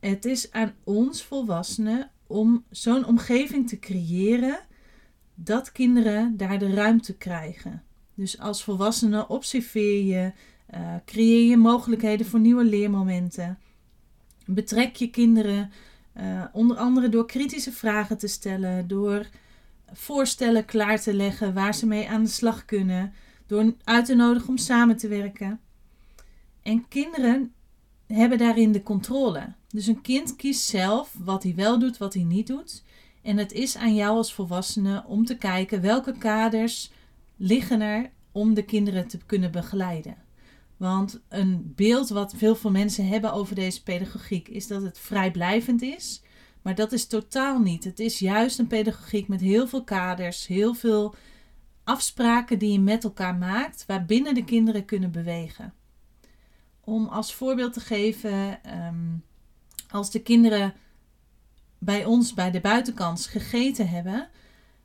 het 0.00 0.24
is 0.24 0.52
aan 0.52 0.74
ons 0.84 1.24
volwassenen 1.24 2.10
om 2.26 2.64
zo'n 2.70 3.06
omgeving 3.06 3.68
te 3.68 3.78
creëren 3.78 4.58
dat 5.34 5.72
kinderen 5.72 6.36
daar 6.36 6.58
de 6.58 6.74
ruimte 6.74 7.16
krijgen. 7.16 7.82
Dus 8.14 8.38
als 8.38 8.64
volwassene 8.64 9.28
observeer 9.28 10.04
je, 10.04 10.32
uh, 10.74 10.94
creëer 11.04 11.48
je 11.48 11.56
mogelijkheden 11.56 12.26
voor 12.26 12.40
nieuwe 12.40 12.64
leermomenten. 12.64 13.58
Betrek 14.46 14.96
je 14.96 15.10
kinderen 15.10 15.70
uh, 16.16 16.44
onder 16.52 16.76
andere 16.76 17.08
door 17.08 17.26
kritische 17.26 17.72
vragen 17.72 18.18
te 18.18 18.26
stellen, 18.26 18.88
door 18.88 19.26
voorstellen 19.92 20.64
klaar 20.64 21.00
te 21.00 21.14
leggen 21.14 21.54
waar 21.54 21.74
ze 21.74 21.86
mee 21.86 22.08
aan 22.08 22.22
de 22.22 22.30
slag 22.30 22.64
kunnen, 22.64 23.12
door 23.46 23.74
uit 23.84 24.04
te 24.04 24.14
nodigen 24.14 24.48
om 24.48 24.56
samen 24.56 24.96
te 24.96 25.08
werken. 25.08 25.60
En 26.62 26.88
kinderen 26.88 27.52
hebben 28.12 28.38
daarin 28.38 28.72
de 28.72 28.82
controle. 28.82 29.54
Dus 29.68 29.86
een 29.86 30.00
kind 30.00 30.36
kiest 30.36 30.64
zelf 30.64 31.14
wat 31.18 31.42
hij 31.42 31.54
wel 31.54 31.78
doet, 31.78 31.98
wat 31.98 32.14
hij 32.14 32.22
niet 32.22 32.46
doet. 32.46 32.82
En 33.22 33.36
het 33.36 33.52
is 33.52 33.76
aan 33.76 33.94
jou 33.94 34.16
als 34.16 34.34
volwassene 34.34 35.04
om 35.06 35.24
te 35.24 35.36
kijken 35.36 35.80
welke 35.80 36.18
kaders 36.18 36.90
liggen 37.36 37.80
er 37.80 38.10
om 38.32 38.54
de 38.54 38.64
kinderen 38.64 39.08
te 39.08 39.18
kunnen 39.26 39.50
begeleiden. 39.50 40.16
Want 40.76 41.20
een 41.28 41.72
beeld 41.76 42.08
wat 42.08 42.34
veel 42.36 42.54
van 42.54 42.72
mensen 42.72 43.08
hebben 43.08 43.32
over 43.32 43.54
deze 43.54 43.82
pedagogiek 43.82 44.48
is 44.48 44.66
dat 44.66 44.82
het 44.82 44.98
vrijblijvend 44.98 45.82
is. 45.82 46.22
Maar 46.62 46.74
dat 46.74 46.92
is 46.92 47.06
totaal 47.06 47.58
niet. 47.58 47.84
Het 47.84 48.00
is 48.00 48.18
juist 48.18 48.58
een 48.58 48.66
pedagogiek 48.66 49.28
met 49.28 49.40
heel 49.40 49.68
veel 49.68 49.84
kaders, 49.84 50.46
heel 50.46 50.74
veel 50.74 51.14
afspraken 51.84 52.58
die 52.58 52.72
je 52.72 52.80
met 52.80 53.04
elkaar 53.04 53.34
maakt, 53.34 53.84
waarbinnen 53.86 54.34
de 54.34 54.44
kinderen 54.44 54.84
kunnen 54.84 55.10
bewegen. 55.10 55.74
Om 56.84 57.06
als 57.06 57.34
voorbeeld 57.34 57.72
te 57.72 57.80
geven, 57.80 58.64
ehm, 58.64 59.16
als 59.90 60.10
de 60.10 60.22
kinderen 60.22 60.74
bij 61.78 62.04
ons 62.04 62.34
bij 62.34 62.50
de 62.50 62.60
buitenkant 62.60 63.26
gegeten 63.26 63.88
hebben, 63.88 64.28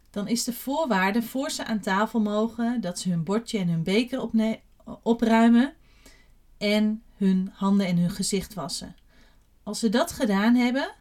dan 0.10 0.28
is 0.28 0.44
de 0.44 0.54
voorwaarde 0.54 1.22
voor 1.22 1.50
ze 1.50 1.66
aan 1.66 1.80
tafel 1.80 2.20
mogen 2.20 2.82
dat 2.82 3.00
ze 3.00 3.10
hun 3.10 3.24
bordje 3.24 3.60
en 3.60 3.68
hun 3.68 3.84
beker 3.84 4.30
opruimen 5.04 5.74
en 6.58 7.04
hun 7.16 7.50
handen 7.54 7.88
en 7.88 7.98
hun 7.98 8.10
gezicht 8.10 8.54
wassen. 8.54 8.96
Als 9.64 9.80
ze 9.80 9.90
dat 9.90 10.12
gedaan 10.12 10.56
hebben 10.56 10.96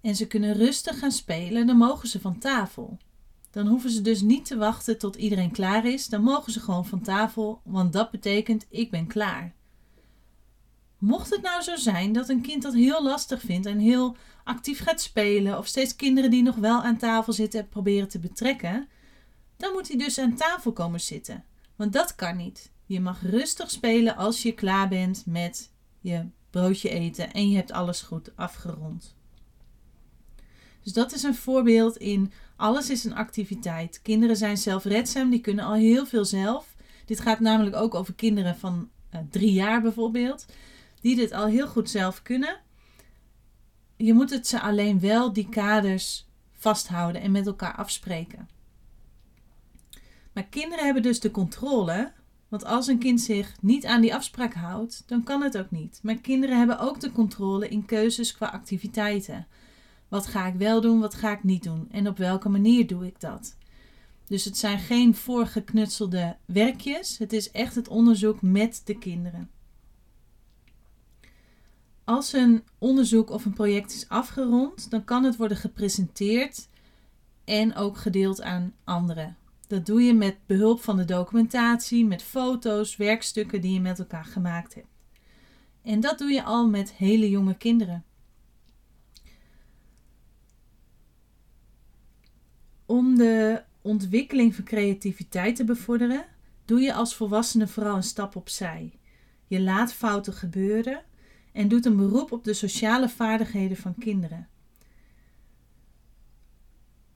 en 0.00 0.16
ze 0.16 0.26
kunnen 0.26 0.54
rustig 0.54 0.98
gaan 0.98 1.12
spelen, 1.12 1.66
dan 1.66 1.76
mogen 1.76 2.08
ze 2.08 2.20
van 2.20 2.38
tafel. 2.38 2.98
Dan 3.50 3.66
hoeven 3.66 3.90
ze 3.90 4.00
dus 4.00 4.20
niet 4.20 4.44
te 4.44 4.56
wachten 4.56 4.98
tot 4.98 5.16
iedereen 5.16 5.50
klaar 5.50 5.86
is. 5.86 6.06
Dan 6.06 6.22
mogen 6.22 6.52
ze 6.52 6.60
gewoon 6.60 6.86
van 6.86 7.02
tafel, 7.02 7.60
want 7.64 7.92
dat 7.92 8.10
betekent 8.10 8.66
ik 8.68 8.90
ben 8.90 9.06
klaar. 9.06 9.54
Mocht 11.02 11.30
het 11.30 11.42
nou 11.42 11.62
zo 11.62 11.76
zijn 11.76 12.12
dat 12.12 12.28
een 12.28 12.40
kind 12.40 12.62
dat 12.62 12.74
heel 12.74 13.02
lastig 13.02 13.40
vindt 13.40 13.66
en 13.66 13.78
heel 13.78 14.16
actief 14.44 14.82
gaat 14.82 15.00
spelen, 15.00 15.58
of 15.58 15.66
steeds 15.66 15.96
kinderen 15.96 16.30
die 16.30 16.42
nog 16.42 16.56
wel 16.56 16.82
aan 16.82 16.96
tafel 16.96 17.32
zitten 17.32 17.68
proberen 17.68 18.08
te 18.08 18.18
betrekken, 18.18 18.88
dan 19.56 19.72
moet 19.72 19.88
hij 19.88 19.96
dus 19.96 20.18
aan 20.18 20.34
tafel 20.34 20.72
komen 20.72 21.00
zitten. 21.00 21.44
Want 21.76 21.92
dat 21.92 22.14
kan 22.14 22.36
niet. 22.36 22.70
Je 22.86 23.00
mag 23.00 23.22
rustig 23.22 23.70
spelen 23.70 24.16
als 24.16 24.42
je 24.42 24.52
klaar 24.52 24.88
bent 24.88 25.22
met 25.26 25.70
je 26.00 26.26
broodje 26.50 26.88
eten 26.88 27.32
en 27.32 27.50
je 27.50 27.56
hebt 27.56 27.72
alles 27.72 28.02
goed 28.02 28.36
afgerond. 28.36 29.14
Dus 30.82 30.92
dat 30.92 31.12
is 31.12 31.22
een 31.22 31.34
voorbeeld 31.34 31.96
in 31.96 32.32
alles 32.56 32.90
is 32.90 33.04
een 33.04 33.14
activiteit. 33.14 34.02
Kinderen 34.02 34.36
zijn 34.36 34.56
zelfredzaam, 34.56 35.30
die 35.30 35.40
kunnen 35.40 35.64
al 35.64 35.74
heel 35.74 36.06
veel 36.06 36.24
zelf. 36.24 36.76
Dit 37.04 37.20
gaat 37.20 37.40
namelijk 37.40 37.76
ook 37.76 37.94
over 37.94 38.14
kinderen 38.14 38.56
van 38.56 38.90
uh, 39.14 39.20
drie 39.30 39.52
jaar 39.52 39.82
bijvoorbeeld, 39.82 40.46
die 41.02 41.16
dit 41.16 41.32
al 41.32 41.46
heel 41.46 41.68
goed 41.68 41.90
zelf 41.90 42.22
kunnen. 42.22 42.60
Je 43.96 44.14
moet 44.14 44.30
het 44.30 44.46
ze 44.46 44.60
alleen 44.60 45.00
wel 45.00 45.32
die 45.32 45.48
kaders 45.48 46.26
vasthouden 46.52 47.22
en 47.22 47.30
met 47.30 47.46
elkaar 47.46 47.74
afspreken. 47.74 48.48
Maar 50.32 50.46
kinderen 50.46 50.84
hebben 50.84 51.02
dus 51.02 51.20
de 51.20 51.30
controle 51.30 52.12
want 52.52 52.64
als 52.64 52.86
een 52.86 52.98
kind 52.98 53.20
zich 53.20 53.54
niet 53.60 53.86
aan 53.86 54.00
die 54.00 54.14
afspraak 54.14 54.54
houdt, 54.54 55.02
dan 55.06 55.22
kan 55.22 55.42
het 55.42 55.58
ook 55.58 55.70
niet. 55.70 56.00
Maar 56.02 56.16
kinderen 56.16 56.58
hebben 56.58 56.78
ook 56.78 57.00
de 57.00 57.12
controle 57.12 57.68
in 57.68 57.84
keuzes 57.84 58.34
qua 58.34 58.46
activiteiten. 58.46 59.46
Wat 60.08 60.26
ga 60.26 60.46
ik 60.46 60.54
wel 60.54 60.80
doen, 60.80 61.00
wat 61.00 61.14
ga 61.14 61.32
ik 61.32 61.44
niet 61.44 61.62
doen 61.62 61.88
en 61.90 62.08
op 62.08 62.18
welke 62.18 62.48
manier 62.48 62.86
doe 62.86 63.06
ik 63.06 63.20
dat? 63.20 63.56
Dus 64.26 64.44
het 64.44 64.58
zijn 64.58 64.78
geen 64.78 65.14
voorgeknutselde 65.14 66.36
werkjes, 66.44 67.18
het 67.18 67.32
is 67.32 67.50
echt 67.50 67.74
het 67.74 67.88
onderzoek 67.88 68.42
met 68.42 68.82
de 68.84 68.98
kinderen. 68.98 69.50
Als 72.04 72.32
een 72.32 72.64
onderzoek 72.78 73.30
of 73.30 73.44
een 73.44 73.52
project 73.52 73.92
is 73.92 74.08
afgerond, 74.08 74.90
dan 74.90 75.04
kan 75.04 75.24
het 75.24 75.36
worden 75.36 75.56
gepresenteerd 75.56 76.68
en 77.44 77.74
ook 77.74 77.96
gedeeld 77.96 78.42
aan 78.42 78.74
anderen. 78.84 79.36
Dat 79.66 79.86
doe 79.86 80.02
je 80.02 80.14
met 80.14 80.36
behulp 80.46 80.82
van 80.82 80.96
de 80.96 81.04
documentatie, 81.04 82.06
met 82.06 82.22
foto's, 82.22 82.96
werkstukken 82.96 83.60
die 83.60 83.72
je 83.72 83.80
met 83.80 83.98
elkaar 83.98 84.24
gemaakt 84.24 84.74
hebt. 84.74 84.86
En 85.82 86.00
dat 86.00 86.18
doe 86.18 86.30
je 86.30 86.42
al 86.42 86.68
met 86.68 86.92
hele 86.92 87.30
jonge 87.30 87.56
kinderen. 87.56 88.04
Om 92.86 93.20
ontwikkeling 93.82 94.54
van 94.54 94.64
creativiteit 94.64 95.56
te 95.56 95.64
bevorderen, 95.64 96.24
doe 96.64 96.80
je 96.80 96.94
als 96.94 97.14
volwassene 97.14 97.66
vooral 97.66 97.96
een 97.96 98.02
stap 98.02 98.36
opzij. 98.36 98.98
Je 99.46 99.60
laat 99.60 99.92
fouten 99.92 100.32
gebeuren 100.32 101.02
en 101.52 101.68
doet 101.68 101.86
een 101.86 101.96
beroep 101.96 102.32
op 102.32 102.44
de 102.44 102.52
sociale 102.52 103.08
vaardigheden 103.08 103.76
van 103.76 103.94
kinderen. 103.98 104.48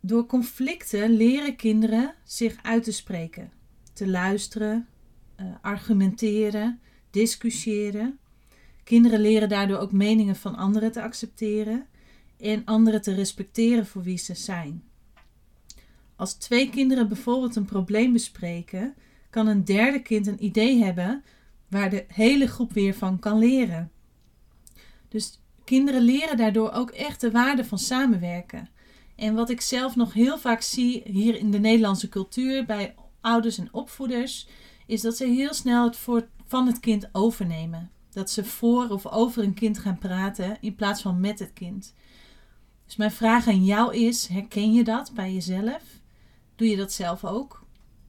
Door 0.01 0.27
conflicten 0.27 1.11
leren 1.11 1.57
kinderen 1.57 2.15
zich 2.25 2.57
uit 2.63 2.85
te 2.85 2.93
spreken, 2.93 3.53
te 3.93 4.09
luisteren, 4.09 4.89
uh, 5.41 5.47
argumenteren, 5.61 6.81
discussiëren. 7.11 8.19
Kinderen 8.85 9.21
leren 9.21 9.49
daardoor 9.49 9.79
ook 9.79 9.93
meningen 9.93 10.37
van 10.37 10.57
anderen 10.57 10.93
te 10.93 11.03
accepteren 11.03 11.87
en 12.39 12.65
anderen 12.65 13.03
te 13.03 13.15
respecteren 13.15 13.87
voor 13.87 14.03
wie 14.03 14.19
ze 14.19 14.35
zijn. 14.35 14.83
Als 16.17 16.35
twee 16.35 16.71
kinderen 16.71 17.09
bijvoorbeeld 17.09 17.57
een 17.57 17.65
probleem 17.65 18.13
bespreken, 18.13 18.95
kan 19.31 19.47
een 19.47 19.65
derde 19.65 20.03
kind 20.03 20.27
een 20.27 20.45
idee 20.45 20.83
hebben 20.83 21.25
waar 21.69 21.91
de 21.91 22.05
hele 22.09 22.47
groep 22.47 22.73
weer 22.73 22.95
van 22.95 23.19
kan 23.19 23.39
leren. 23.39 23.91
Dus 25.17 25.41
kinderen 25.65 26.03
leren 26.03 26.37
daardoor 26.37 26.71
ook 26.73 26.91
echt 26.91 27.21
de 27.21 27.31
waarde 27.31 27.65
van 27.65 27.79
samenwerken. 27.79 28.69
En 29.15 29.35
wat 29.35 29.51
ik 29.51 29.61
zelf 29.61 29.97
nog 29.97 30.13
heel 30.13 30.39
vaak 30.39 30.61
zie 30.63 31.03
hier 31.05 31.37
in 31.37 31.51
de 31.51 31.59
Nederlandse 31.59 32.09
cultuur 32.09 32.65
bij 32.65 32.95
ouders 33.21 33.59
en 33.59 33.69
opvoeders, 33.73 34.49
is 34.87 35.01
dat 35.01 35.17
ze 35.17 35.27
heel 35.27 35.55
snel 35.55 35.85
het 35.85 35.97
voor, 35.97 36.29
van 36.47 36.67
het 36.67 36.81
kind 36.81 37.09
overnemen. 37.13 37.91
Dat 38.11 38.31
ze 38.31 38.45
voor 38.45 38.89
of 38.89 39.07
over 39.07 39.43
een 39.43 39.55
kind 39.55 39.79
gaan 39.79 39.99
praten 39.99 40.59
in 40.61 40.75
plaats 40.75 41.03
van 41.03 41.21
met 41.21 41.39
het 41.39 41.53
kind. 41.53 41.95
Dus 42.85 42.97
mijn 42.97 43.13
vraag 43.13 43.49
aan 43.49 43.65
jou 43.65 43.95
is: 43.95 44.27
herken 44.27 44.73
je 44.73 44.85
dat 44.85 45.13
bij 45.15 45.33
jezelf? 45.33 45.83
Doe 46.57 46.69
je 46.69 46.77
dat 46.77 46.93
zelf 46.93 47.25
ook? 47.25 47.65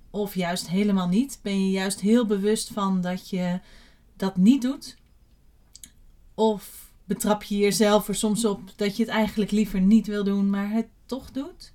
Of 0.10 0.36
juist 0.36 0.68
helemaal 0.68 1.08
niet? 1.08 1.40
Ben 1.42 1.66
je 1.66 1.72
juist 1.72 2.02
heel 2.02 2.26
bewust 2.26 2.70
van 2.70 3.02
dat 3.02 3.30
je 3.30 3.60
dat 4.16 4.38
niet 4.38 4.62
doet? 4.62 4.98
Of 6.34 6.87
betrap 7.08 7.44
je 7.44 7.58
jezelf 7.58 8.08
er 8.08 8.16
soms 8.16 8.46
op 8.46 8.62
dat 8.76 8.98
je 8.98 9.04
het 9.04 9.12
eigenlijk 9.12 9.52
liever 9.52 9.82
niet 9.82 10.08
wil 10.08 10.24
doen, 10.24 10.50
maar 10.50 10.70
het 10.70 10.88
toch 11.06 11.32
doet? 11.32 11.74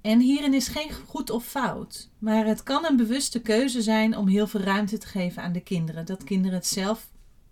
En 0.00 0.20
hierin 0.20 0.54
is 0.54 0.68
geen 0.68 0.92
goed 1.06 1.30
of 1.30 1.44
fout, 1.44 2.10
maar 2.18 2.46
het 2.46 2.62
kan 2.62 2.84
een 2.84 2.96
bewuste 2.96 3.40
keuze 3.40 3.82
zijn 3.82 4.16
om 4.16 4.28
heel 4.28 4.46
veel 4.46 4.60
ruimte 4.60 4.98
te 4.98 5.06
geven 5.06 5.42
aan 5.42 5.52
de 5.52 5.60
kinderen. 5.60 6.06
Dat 6.06 6.24
kinderen 6.24 6.56
het 6.56 6.66
zelf 6.66 7.10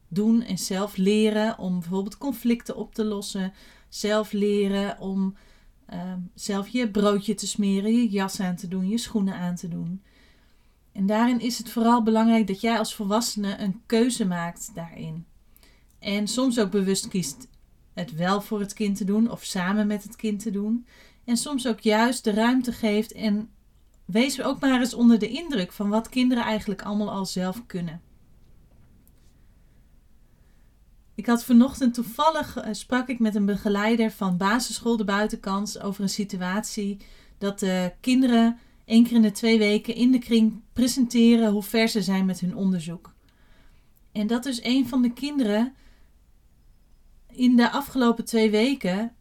doen 0.08 0.42
en 0.42 0.58
zelf 0.58 0.96
leren 0.96 1.58
om 1.58 1.78
bijvoorbeeld 1.80 2.18
conflicten 2.18 2.76
op 2.76 2.94
te 2.94 3.04
lossen, 3.04 3.52
zelf 3.88 4.32
leren 4.32 4.98
om 5.00 5.36
Ehm, 5.88 6.20
zelf 6.34 6.68
je 6.68 6.90
broodje 6.90 7.34
te 7.34 7.46
smeren, 7.46 7.92
je 7.92 8.08
jas 8.08 8.40
aan 8.40 8.56
te 8.56 8.68
doen, 8.68 8.88
je 8.88 8.98
schoenen 8.98 9.34
aan 9.34 9.54
te 9.54 9.68
doen. 9.68 10.02
En 10.92 11.06
daarin 11.06 11.40
is 11.40 11.58
het 11.58 11.70
vooral 11.70 12.02
belangrijk 12.02 12.46
dat 12.46 12.60
jij 12.60 12.78
als 12.78 12.94
volwassene 12.94 13.58
een 13.58 13.80
keuze 13.86 14.26
maakt 14.26 14.70
daarin. 14.74 15.26
En 15.98 16.28
soms 16.28 16.58
ook 16.60 16.70
bewust 16.70 17.08
kiest 17.08 17.48
het 17.92 18.14
wel 18.14 18.40
voor 18.40 18.60
het 18.60 18.72
kind 18.72 18.96
te 18.96 19.04
doen 19.04 19.30
of 19.30 19.44
samen 19.44 19.86
met 19.86 20.02
het 20.02 20.16
kind 20.16 20.42
te 20.42 20.50
doen. 20.50 20.86
En 21.24 21.36
soms 21.36 21.66
ook 21.66 21.80
juist 21.80 22.24
de 22.24 22.32
ruimte 22.32 22.72
geeft 22.72 23.12
en 23.12 23.50
wees 24.04 24.42
ook 24.42 24.60
maar 24.60 24.80
eens 24.80 24.94
onder 24.94 25.18
de 25.18 25.28
indruk 25.28 25.72
van 25.72 25.88
wat 25.88 26.08
kinderen 26.08 26.44
eigenlijk 26.44 26.82
allemaal 26.82 27.10
al 27.10 27.26
zelf 27.26 27.66
kunnen. 27.66 28.00
Ik 31.14 31.26
had 31.26 31.44
vanochtend 31.44 31.94
toevallig 31.94 32.56
uh, 32.56 32.64
sprak 32.72 33.08
ik 33.08 33.18
met 33.18 33.34
een 33.34 33.46
begeleider 33.46 34.10
van 34.10 34.36
basisschool 34.36 34.96
de 34.96 35.04
buitenkans 35.04 35.80
over 35.80 36.02
een 36.02 36.08
situatie 36.08 36.96
dat 37.38 37.58
de 37.58 37.92
kinderen 38.00 38.58
één 38.84 39.04
keer 39.04 39.16
in 39.16 39.22
de 39.22 39.30
twee 39.30 39.58
weken 39.58 39.94
in 39.94 40.12
de 40.12 40.18
kring 40.18 40.60
presenteren 40.72 41.50
hoe 41.50 41.62
ver 41.62 41.88
ze 41.88 42.02
zijn 42.02 42.24
met 42.24 42.40
hun 42.40 42.56
onderzoek. 42.56 43.14
En 44.12 44.26
dat 44.26 44.42
dus 44.42 44.64
een 44.64 44.88
van 44.88 45.02
de 45.02 45.12
kinderen 45.12 45.74
in 47.38 47.56
de 47.56 47.70
afgelopen 47.70 48.24
twee 48.24 48.50
weken 48.50 49.12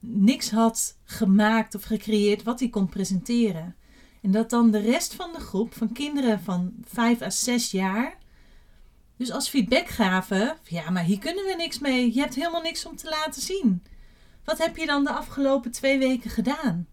niks 0.00 0.50
had 0.50 0.98
gemaakt 1.04 1.74
of 1.74 1.82
gecreëerd 1.82 2.42
wat 2.42 2.60
hij 2.60 2.68
kon 2.68 2.88
presenteren. 2.88 3.76
En 4.22 4.30
dat 4.30 4.50
dan 4.50 4.70
de 4.70 4.78
rest 4.78 5.14
van 5.14 5.32
de 5.32 5.40
groep 5.40 5.74
van 5.74 5.92
kinderen 5.92 6.40
van 6.40 6.72
5 6.84 7.22
à 7.22 7.30
6 7.30 7.70
jaar 7.70 8.20
dus 9.22 9.30
als 9.30 9.48
feedback 9.48 9.88
gaven, 9.88 10.56
ja, 10.62 10.90
maar 10.90 11.04
hier 11.04 11.18
kunnen 11.18 11.44
we 11.44 11.54
niks 11.56 11.78
mee. 11.78 12.14
Je 12.14 12.20
hebt 12.20 12.34
helemaal 12.34 12.62
niks 12.62 12.86
om 12.86 12.96
te 12.96 13.08
laten 13.08 13.42
zien. 13.42 13.82
Wat 14.44 14.58
heb 14.58 14.76
je 14.76 14.86
dan 14.86 15.04
de 15.04 15.12
afgelopen 15.12 15.70
twee 15.70 15.98
weken 15.98 16.30
gedaan? 16.30 16.86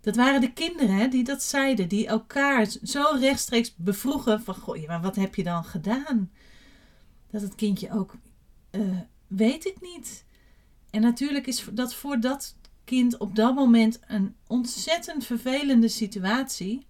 Dat 0.00 0.16
waren 0.16 0.40
de 0.40 0.52
kinderen 0.52 0.94
hè, 0.94 1.08
die 1.08 1.24
dat 1.24 1.42
zeiden, 1.42 1.88
die 1.88 2.06
elkaar 2.06 2.66
zo 2.82 3.02
rechtstreeks 3.18 3.74
bevroegen 3.76 4.42
van, 4.42 4.54
goh, 4.54 4.86
maar 4.86 5.00
wat 5.00 5.16
heb 5.16 5.34
je 5.34 5.42
dan 5.42 5.64
gedaan? 5.64 6.30
Dat 7.30 7.42
het 7.42 7.54
kindje 7.54 7.92
ook, 7.92 8.14
uh, 8.70 8.98
weet 9.26 9.66
ik 9.66 9.76
niet. 9.80 10.24
En 10.90 11.00
natuurlijk 11.00 11.46
is 11.46 11.66
dat 11.72 11.94
voor 11.94 12.20
dat 12.20 12.56
kind 12.84 13.16
op 13.18 13.36
dat 13.36 13.54
moment 13.54 14.00
een 14.06 14.34
ontzettend 14.46 15.24
vervelende 15.24 15.88
situatie. 15.88 16.86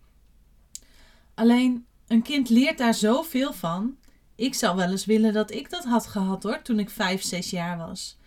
Alleen 1.35 1.87
een 2.07 2.23
kind 2.23 2.49
leert 2.49 2.79
daar 2.79 2.94
zoveel 2.94 3.53
van 3.53 3.97
ik 4.35 4.55
zou 4.55 4.77
wel 4.77 4.90
eens 4.90 5.05
willen 5.05 5.33
dat 5.33 5.51
ik 5.51 5.70
dat 5.70 5.85
had 5.85 6.07
gehad 6.07 6.42
hoor, 6.42 6.62
toen 6.62 6.79
ik 6.79 6.90
vijf, 6.90 7.23
zes 7.23 7.51
jaar 7.51 7.79
was. 7.79 8.18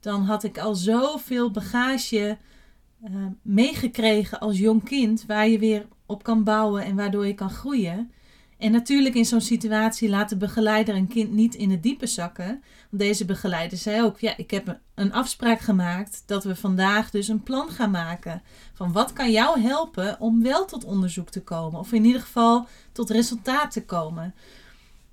Dan 0.00 0.22
had 0.22 0.44
ik 0.44 0.58
al 0.58 0.74
zoveel 0.74 1.50
bagage 1.50 2.38
uh, 3.04 3.26
meegekregen 3.42 4.40
als 4.40 4.58
jong 4.58 4.84
kind, 4.84 5.24
waar 5.26 5.48
je 5.48 5.58
weer 5.58 5.86
op 6.06 6.22
kan 6.22 6.44
bouwen 6.44 6.84
en 6.84 6.96
waardoor 6.96 7.26
je 7.26 7.34
kan 7.34 7.50
groeien. 7.50 8.12
En 8.58 8.72
natuurlijk 8.72 9.14
in 9.14 9.24
zo'n 9.24 9.40
situatie 9.40 10.08
laat 10.08 10.28
de 10.28 10.36
begeleider 10.36 10.94
een 10.94 11.08
kind 11.08 11.32
niet 11.32 11.54
in 11.54 11.70
het 11.70 11.82
diepe 11.82 12.06
zakken. 12.06 12.46
Want 12.90 13.02
deze 13.02 13.24
begeleider 13.24 13.78
zei 13.78 14.02
ook, 14.02 14.18
ja, 14.18 14.36
ik 14.36 14.50
heb 14.50 14.78
een 14.94 15.12
afspraak 15.12 15.60
gemaakt 15.60 16.22
dat 16.26 16.44
we 16.44 16.56
vandaag 16.56 17.10
dus 17.10 17.28
een 17.28 17.42
plan 17.42 17.70
gaan 17.70 17.90
maken. 17.90 18.42
Van 18.72 18.92
wat 18.92 19.12
kan 19.12 19.30
jou 19.30 19.60
helpen 19.60 20.20
om 20.20 20.42
wel 20.42 20.64
tot 20.64 20.84
onderzoek 20.84 21.30
te 21.30 21.42
komen. 21.42 21.80
Of 21.80 21.92
in 21.92 22.04
ieder 22.04 22.20
geval 22.20 22.66
tot 22.92 23.10
resultaat 23.10 23.70
te 23.70 23.84
komen 23.84 24.34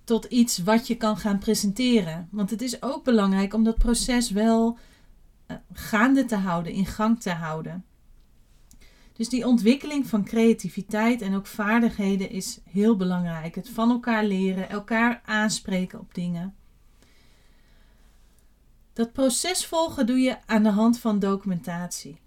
tot 0.04 0.26
iets 0.26 0.58
wat 0.58 0.88
je 0.88 0.96
kan 0.96 1.18
gaan 1.18 1.38
presenteren. 1.38 2.28
Want 2.32 2.50
het 2.50 2.62
is 2.62 2.82
ook 2.82 3.04
belangrijk 3.04 3.54
om 3.54 3.64
dat 3.64 3.78
proces 3.78 4.32
wel 4.32 4.78
uh, 5.48 5.58
gaande 5.74 6.26
te 6.26 6.36
houden, 6.36 6.72
in 6.72 6.86
gang 6.86 7.22
te 7.22 7.32
houden. 7.32 7.86
Dus 9.14 9.30
die 9.30 9.48
ontwikkeling 9.48 10.08
van 10.08 10.24
creativiteit 10.24 11.22
en 11.22 11.36
ook 11.36 11.48
vaardigheden 11.48 12.30
is 12.30 12.60
heel 12.70 12.96
belangrijk. 12.96 13.56
Het 13.56 13.70
van 13.70 13.90
elkaar 13.90 14.26
leren, 14.26 14.70
elkaar 14.70 15.22
aanspreken 15.26 16.00
op 16.00 16.14
dingen. 16.14 16.56
Dat 18.94 19.14
proces 19.14 19.66
volgen 19.66 20.06
doe 20.06 20.20
je 20.20 20.38
aan 20.46 20.64
de 20.64 20.70
hand 20.70 21.00
van 21.00 21.20
documentatie. 21.20 22.22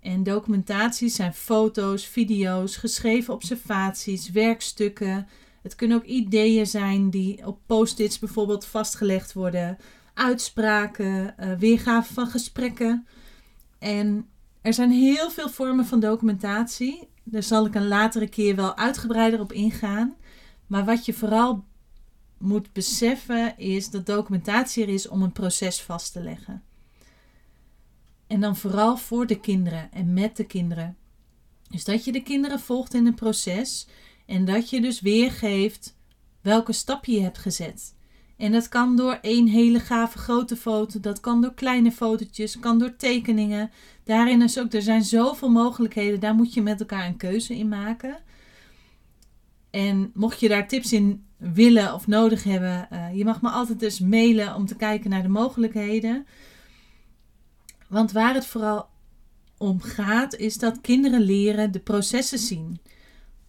En 0.00 0.22
documentaties 0.22 1.14
zijn 1.14 1.34
foto's, 1.34 2.06
video's, 2.06 2.76
geschreven 2.76 3.34
observaties, 3.34 4.30
werkstukken, 4.30 5.28
het 5.62 5.74
kunnen 5.74 5.96
ook 5.96 6.04
ideeën 6.04 6.66
zijn 6.66 7.10
die 7.10 7.46
op 7.46 7.58
post-its 7.66 8.18
bijvoorbeeld 8.18 8.64
vastgelegd 8.64 9.32
worden, 9.32 9.78
uitspraken, 10.14 11.34
uh, 11.40 11.52
weergave 11.58 12.14
van 12.14 12.26
gesprekken. 12.26 13.06
En 13.78 14.28
er 14.68 14.74
zijn 14.74 14.90
heel 14.90 15.30
veel 15.30 15.48
vormen 15.48 15.86
van 15.86 16.00
documentatie. 16.00 17.08
Daar 17.24 17.42
zal 17.42 17.66
ik 17.66 17.74
een 17.74 17.88
latere 17.88 18.28
keer 18.28 18.56
wel 18.56 18.76
uitgebreider 18.76 19.40
op 19.40 19.52
ingaan. 19.52 20.16
Maar 20.66 20.84
wat 20.84 21.04
je 21.04 21.12
vooral 21.12 21.64
moet 22.38 22.72
beseffen 22.72 23.58
is 23.58 23.90
dat 23.90 24.06
documentatie 24.06 24.82
er 24.82 24.88
is 24.88 25.08
om 25.08 25.22
een 25.22 25.32
proces 25.32 25.82
vast 25.82 26.12
te 26.12 26.20
leggen. 26.20 26.62
En 28.26 28.40
dan 28.40 28.56
vooral 28.56 28.96
voor 28.96 29.26
de 29.26 29.40
kinderen 29.40 29.92
en 29.92 30.12
met 30.12 30.36
de 30.36 30.44
kinderen. 30.44 30.96
Dus 31.70 31.84
dat 31.84 32.04
je 32.04 32.12
de 32.12 32.22
kinderen 32.22 32.60
volgt 32.60 32.94
in 32.94 33.06
een 33.06 33.14
proces 33.14 33.86
en 34.26 34.44
dat 34.44 34.70
je 34.70 34.80
dus 34.80 35.00
weergeeft 35.00 35.96
welke 36.40 36.72
stap 36.72 37.04
je 37.04 37.20
hebt 37.20 37.38
gezet. 37.38 37.94
En 38.38 38.52
dat 38.52 38.68
kan 38.68 38.96
door 38.96 39.18
één 39.20 39.46
hele 39.46 39.80
gave 39.80 40.18
grote 40.18 40.56
foto, 40.56 41.00
dat 41.00 41.20
kan 41.20 41.40
door 41.40 41.54
kleine 41.54 41.92
fotootjes, 41.92 42.58
kan 42.58 42.78
door 42.78 42.96
tekeningen. 42.96 43.70
Daarin 44.04 44.42
is 44.42 44.58
ook, 44.58 44.72
er 44.72 44.82
zijn 44.82 45.04
zoveel 45.04 45.50
mogelijkheden, 45.50 46.20
daar 46.20 46.34
moet 46.34 46.54
je 46.54 46.62
met 46.62 46.80
elkaar 46.80 47.06
een 47.06 47.16
keuze 47.16 47.56
in 47.56 47.68
maken. 47.68 48.18
En 49.70 50.10
mocht 50.14 50.40
je 50.40 50.48
daar 50.48 50.68
tips 50.68 50.92
in 50.92 51.24
willen 51.36 51.94
of 51.94 52.06
nodig 52.06 52.44
hebben, 52.44 52.88
uh, 52.92 53.16
je 53.16 53.24
mag 53.24 53.42
me 53.42 53.48
altijd 53.48 53.80
dus 53.80 54.00
mailen 54.00 54.54
om 54.54 54.66
te 54.66 54.76
kijken 54.76 55.10
naar 55.10 55.22
de 55.22 55.28
mogelijkheden. 55.28 56.26
Want 57.88 58.12
waar 58.12 58.34
het 58.34 58.46
vooral 58.46 58.88
om 59.56 59.80
gaat, 59.80 60.34
is 60.34 60.58
dat 60.58 60.80
kinderen 60.80 61.20
leren 61.20 61.72
de 61.72 61.80
processen 61.80 62.38
zien. 62.38 62.80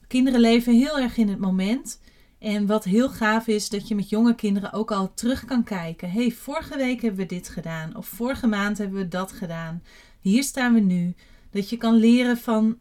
Kinderen 0.07 0.39
leven 0.39 0.73
heel 0.73 0.99
erg 0.99 1.17
in 1.17 1.29
het 1.29 1.39
moment. 1.39 1.99
En 2.39 2.65
wat 2.65 2.83
heel 2.83 3.09
gaaf 3.09 3.47
is, 3.47 3.69
dat 3.69 3.87
je 3.87 3.95
met 3.95 4.09
jonge 4.09 4.35
kinderen 4.35 4.73
ook 4.73 4.91
al 4.91 5.13
terug 5.13 5.45
kan 5.45 5.63
kijken. 5.63 6.11
hey, 6.11 6.31
vorige 6.31 6.77
week 6.77 7.01
hebben 7.01 7.19
we 7.19 7.25
dit 7.25 7.49
gedaan. 7.49 7.95
Of 7.95 8.07
vorige 8.07 8.47
maand 8.47 8.77
hebben 8.77 8.99
we 8.99 9.07
dat 9.07 9.31
gedaan. 9.31 9.83
Hier 10.19 10.43
staan 10.43 10.73
we 10.73 10.79
nu. 10.79 11.15
Dat 11.51 11.69
je 11.69 11.77
kan 11.77 11.95
leren 11.95 12.37
van 12.37 12.77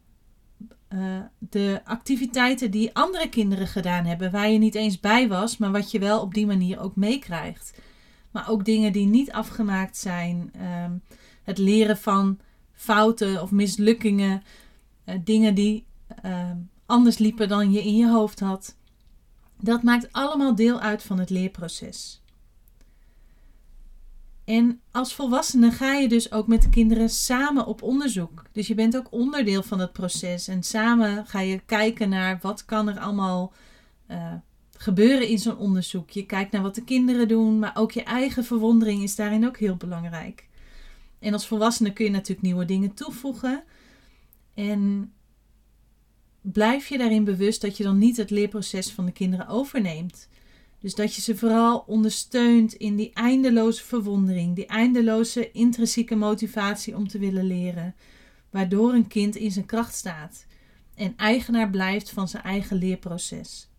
eh, 0.87 1.19
de 1.37 1.81
activiteiten 1.83 2.71
die 2.71 2.95
andere 2.95 3.29
kinderen 3.29 3.67
gedaan 3.67 4.05
hebben, 4.05 4.31
waar 4.31 4.49
je 4.49 4.57
niet 4.57 4.75
eens 4.75 4.99
bij 4.99 5.27
was, 5.27 5.57
maar 5.57 5.71
wat 5.71 5.91
je 5.91 5.99
wel 5.99 6.21
op 6.21 6.33
die 6.33 6.45
manier 6.45 6.79
ook 6.79 6.95
meekrijgt. 6.95 7.79
Maar 8.31 8.49
ook 8.49 8.65
dingen 8.65 8.91
die 8.91 9.05
niet 9.05 9.31
afgemaakt 9.31 9.97
zijn. 9.97 10.51
Ehm, 10.53 10.91
het 11.43 11.57
leren 11.57 11.97
van 11.97 12.39
fouten 12.73 13.41
of 13.41 13.51
mislukkingen. 13.51 14.43
Uh, 15.05 15.15
dingen 15.23 15.55
die 15.55 15.85
ehm, 16.21 16.57
anders 16.85 17.17
liepen 17.17 17.47
dan 17.47 17.71
je 17.71 17.83
in 17.83 17.95
je 17.95 18.09
hoofd 18.09 18.39
had. 18.39 18.77
Dat 19.61 19.83
maakt 19.83 20.11
allemaal 20.11 20.55
deel 20.55 20.79
uit 20.79 21.03
van 21.03 21.19
het 21.19 21.29
leerproces. 21.29 22.21
En 24.49 24.81
als 24.91 25.13
volwassene 25.13 25.71
ga 25.71 25.93
je 25.93 26.07
dus 26.07 26.31
ook 26.31 26.47
met 26.47 26.61
de 26.61 26.69
kinderen 26.69 27.09
samen 27.09 27.65
op 27.65 27.81
onderzoek. 27.81 28.43
Dus 28.51 28.67
je 28.67 28.75
bent 28.75 28.97
ook 28.97 29.07
onderdeel 29.11 29.63
van 29.63 29.79
het 29.79 29.93
proces. 29.93 30.47
En 30.47 30.63
samen 30.63 31.25
ga 31.25 31.39
je 31.39 31.59
kijken 31.65 32.09
naar 32.09 32.39
wat 32.41 32.65
kan 32.65 32.89
er 32.89 32.99
allemaal 32.99 33.53
uh, 34.11 34.33
gebeuren 34.77 35.27
in 35.27 35.39
zo'n 35.39 35.57
onderzoek. 35.57 36.09
Je 36.09 36.25
kijkt 36.25 36.51
naar 36.51 36.61
wat 36.61 36.75
de 36.75 36.83
kinderen 36.83 37.27
doen, 37.27 37.59
maar 37.59 37.71
ook 37.75 37.91
je 37.91 38.03
eigen 38.03 38.43
verwondering 38.43 39.03
is 39.03 39.15
daarin 39.15 39.47
ook 39.47 39.57
heel 39.57 39.75
belangrijk. 39.75 40.47
En 41.19 41.33
als 41.33 41.47
volwassene 41.47 41.93
kun 41.93 42.05
je 42.05 42.11
natuurlijk 42.11 42.41
nieuwe 42.41 42.65
dingen 42.65 42.93
toevoegen. 42.93 43.63
En 44.53 45.13
blijf 46.53 46.87
je 46.87 46.97
daarin 46.97 47.23
bewust 47.23 47.61
dat 47.61 47.77
je 47.77 47.83
dan 47.83 47.97
niet 47.97 48.17
het 48.17 48.29
leerproces 48.29 48.91
van 48.91 49.05
de 49.05 49.11
kinderen 49.11 49.47
overneemt. 49.47 50.27
Dus 50.79 50.95
dat 50.95 51.15
je 51.15 51.21
ze 51.21 51.37
vooral 51.37 51.83
ondersteunt 51.87 52.73
in 52.73 52.95
die 52.95 53.13
eindeloze 53.13 53.83
verwondering, 53.83 54.55
die 54.55 54.65
eindeloze 54.65 55.51
intrinsieke 55.51 56.15
motivatie 56.15 56.95
om 56.95 57.07
te 57.07 57.19
willen 57.19 57.47
leren, 57.47 57.95
waardoor 58.49 58.93
een 58.93 59.07
kind 59.07 59.35
in 59.35 59.51
zijn 59.51 59.65
kracht 59.65 59.95
staat 59.95 60.45
en 60.95 61.13
eigenaar 61.17 61.69
blijft 61.69 62.09
van 62.09 62.27
zijn 62.27 62.43
eigen 62.43 62.77
leerproces. 62.77 63.69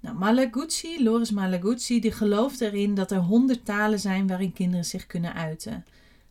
Nou, 0.00 0.16
Malaguzzi, 0.16 1.02
Loris 1.02 1.30
die 1.86 2.12
gelooft 2.12 2.60
erin 2.60 2.94
dat 2.94 3.10
er 3.10 3.18
honderd 3.18 3.64
talen 3.64 4.00
zijn 4.00 4.26
waarin 4.26 4.52
kinderen 4.52 4.84
zich 4.84 5.06
kunnen 5.06 5.34
uiten. 5.34 5.84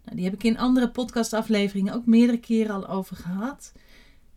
Nou, 0.04 0.16
die 0.16 0.26
heb 0.26 0.34
ik 0.34 0.44
in 0.44 0.58
andere 0.58 0.89
podcastafleveringen 0.89 1.94
ook 1.94 2.06
meerdere 2.06 2.39
keren 2.39 2.76
al 2.76 2.88
over 2.88 3.16
gehad. 3.16 3.72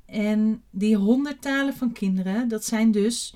En 0.07 0.63
die 0.71 0.97
honderd 0.97 1.43
talen 1.43 1.75
van 1.75 1.93
kinderen, 1.93 2.49
dat 2.49 2.65
zijn 2.65 2.93
dus 2.93 3.35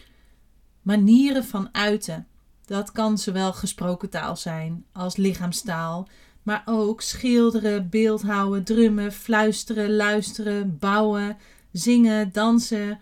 manieren 0.83 1.45
van 1.45 1.69
uiten. 1.73 2.27
Dat 2.65 2.93
kan 2.93 3.19
zowel 3.19 3.53
gesproken 3.53 4.11
taal 4.11 4.37
zijn 4.37 4.85
als 4.93 5.17
lichaamstaal, 5.17 6.09
maar 6.43 6.63
ook 6.65 7.01
schilderen, 7.01 7.89
beeldhouden, 7.89 8.65
drummen, 8.65 9.13
fluisteren, 9.13 9.97
luisteren, 9.97 10.79
bouwen, 10.79 11.37
zingen, 11.73 12.33
dansen, 12.33 12.99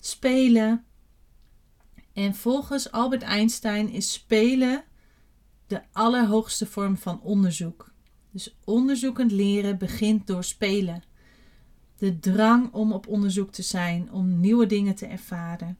spelen. 0.00 0.84
En 2.12 2.34
volgens 2.34 2.90
Albert 2.90 3.22
Einstein 3.22 3.88
is 3.88 4.12
spelen 4.12 4.84
de 5.66 5.80
allerhoogste 5.92 6.66
vorm 6.66 6.96
van 6.96 7.20
onderzoek. 7.22 7.92
Dus 8.30 8.56
onderzoekend 8.64 9.32
leren 9.32 9.78
begint 9.78 10.26
door 10.26 10.44
spelen. 10.44 11.02
De 11.98 12.18
drang 12.18 12.72
om 12.72 12.92
op 12.92 13.06
onderzoek 13.06 13.52
te 13.52 13.62
zijn, 13.62 14.12
om 14.12 14.40
nieuwe 14.40 14.66
dingen 14.66 14.94
te 14.94 15.06
ervaren. 15.06 15.78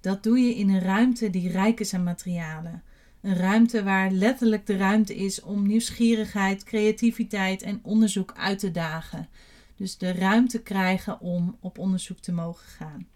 Dat 0.00 0.22
doe 0.22 0.38
je 0.38 0.54
in 0.54 0.68
een 0.68 0.80
ruimte 0.80 1.30
die 1.30 1.50
rijk 1.50 1.80
is 1.80 1.94
aan 1.94 2.02
materialen. 2.02 2.82
Een 3.20 3.36
ruimte 3.36 3.82
waar 3.82 4.10
letterlijk 4.10 4.66
de 4.66 4.76
ruimte 4.76 5.16
is 5.16 5.42
om 5.42 5.66
nieuwsgierigheid, 5.66 6.64
creativiteit 6.64 7.62
en 7.62 7.80
onderzoek 7.82 8.32
uit 8.36 8.58
te 8.58 8.70
dagen. 8.70 9.28
Dus 9.76 9.98
de 9.98 10.12
ruimte 10.12 10.62
krijgen 10.62 11.20
om 11.20 11.56
op 11.60 11.78
onderzoek 11.78 12.18
te 12.18 12.32
mogen 12.32 12.66
gaan. 12.66 13.06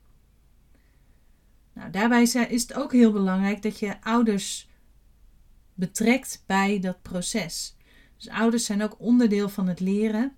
Nou, 1.73 1.91
daarbij 1.91 2.23
is 2.23 2.63
het 2.63 2.75
ook 2.75 2.93
heel 2.93 3.13
belangrijk 3.13 3.63
dat 3.63 3.79
je 3.79 4.03
ouders 4.03 4.69
betrekt 5.75 6.43
bij 6.47 6.81
dat 6.81 7.03
proces. 7.03 7.77
Dus 8.21 8.33
ouders 8.33 8.65
zijn 8.65 8.83
ook 8.83 8.97
onderdeel 8.99 9.49
van 9.49 9.69
het 9.69 9.81
leren, 9.81 10.37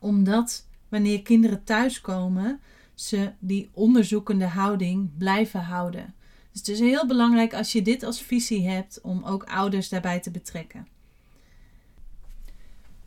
omdat 0.00 0.66
wanneer 0.88 1.22
kinderen 1.22 1.64
thuiskomen, 1.64 2.60
ze 2.94 3.32
die 3.38 3.68
onderzoekende 3.72 4.46
houding 4.46 5.10
blijven 5.18 5.60
houden. 5.60 6.14
Dus 6.50 6.60
het 6.60 6.68
is 6.68 6.80
heel 6.80 7.06
belangrijk 7.06 7.54
als 7.54 7.72
je 7.72 7.82
dit 7.82 8.02
als 8.02 8.22
visie 8.22 8.68
hebt 8.68 9.00
om 9.00 9.24
ook 9.24 9.44
ouders 9.44 9.88
daarbij 9.88 10.20
te 10.20 10.30
betrekken. 10.30 10.88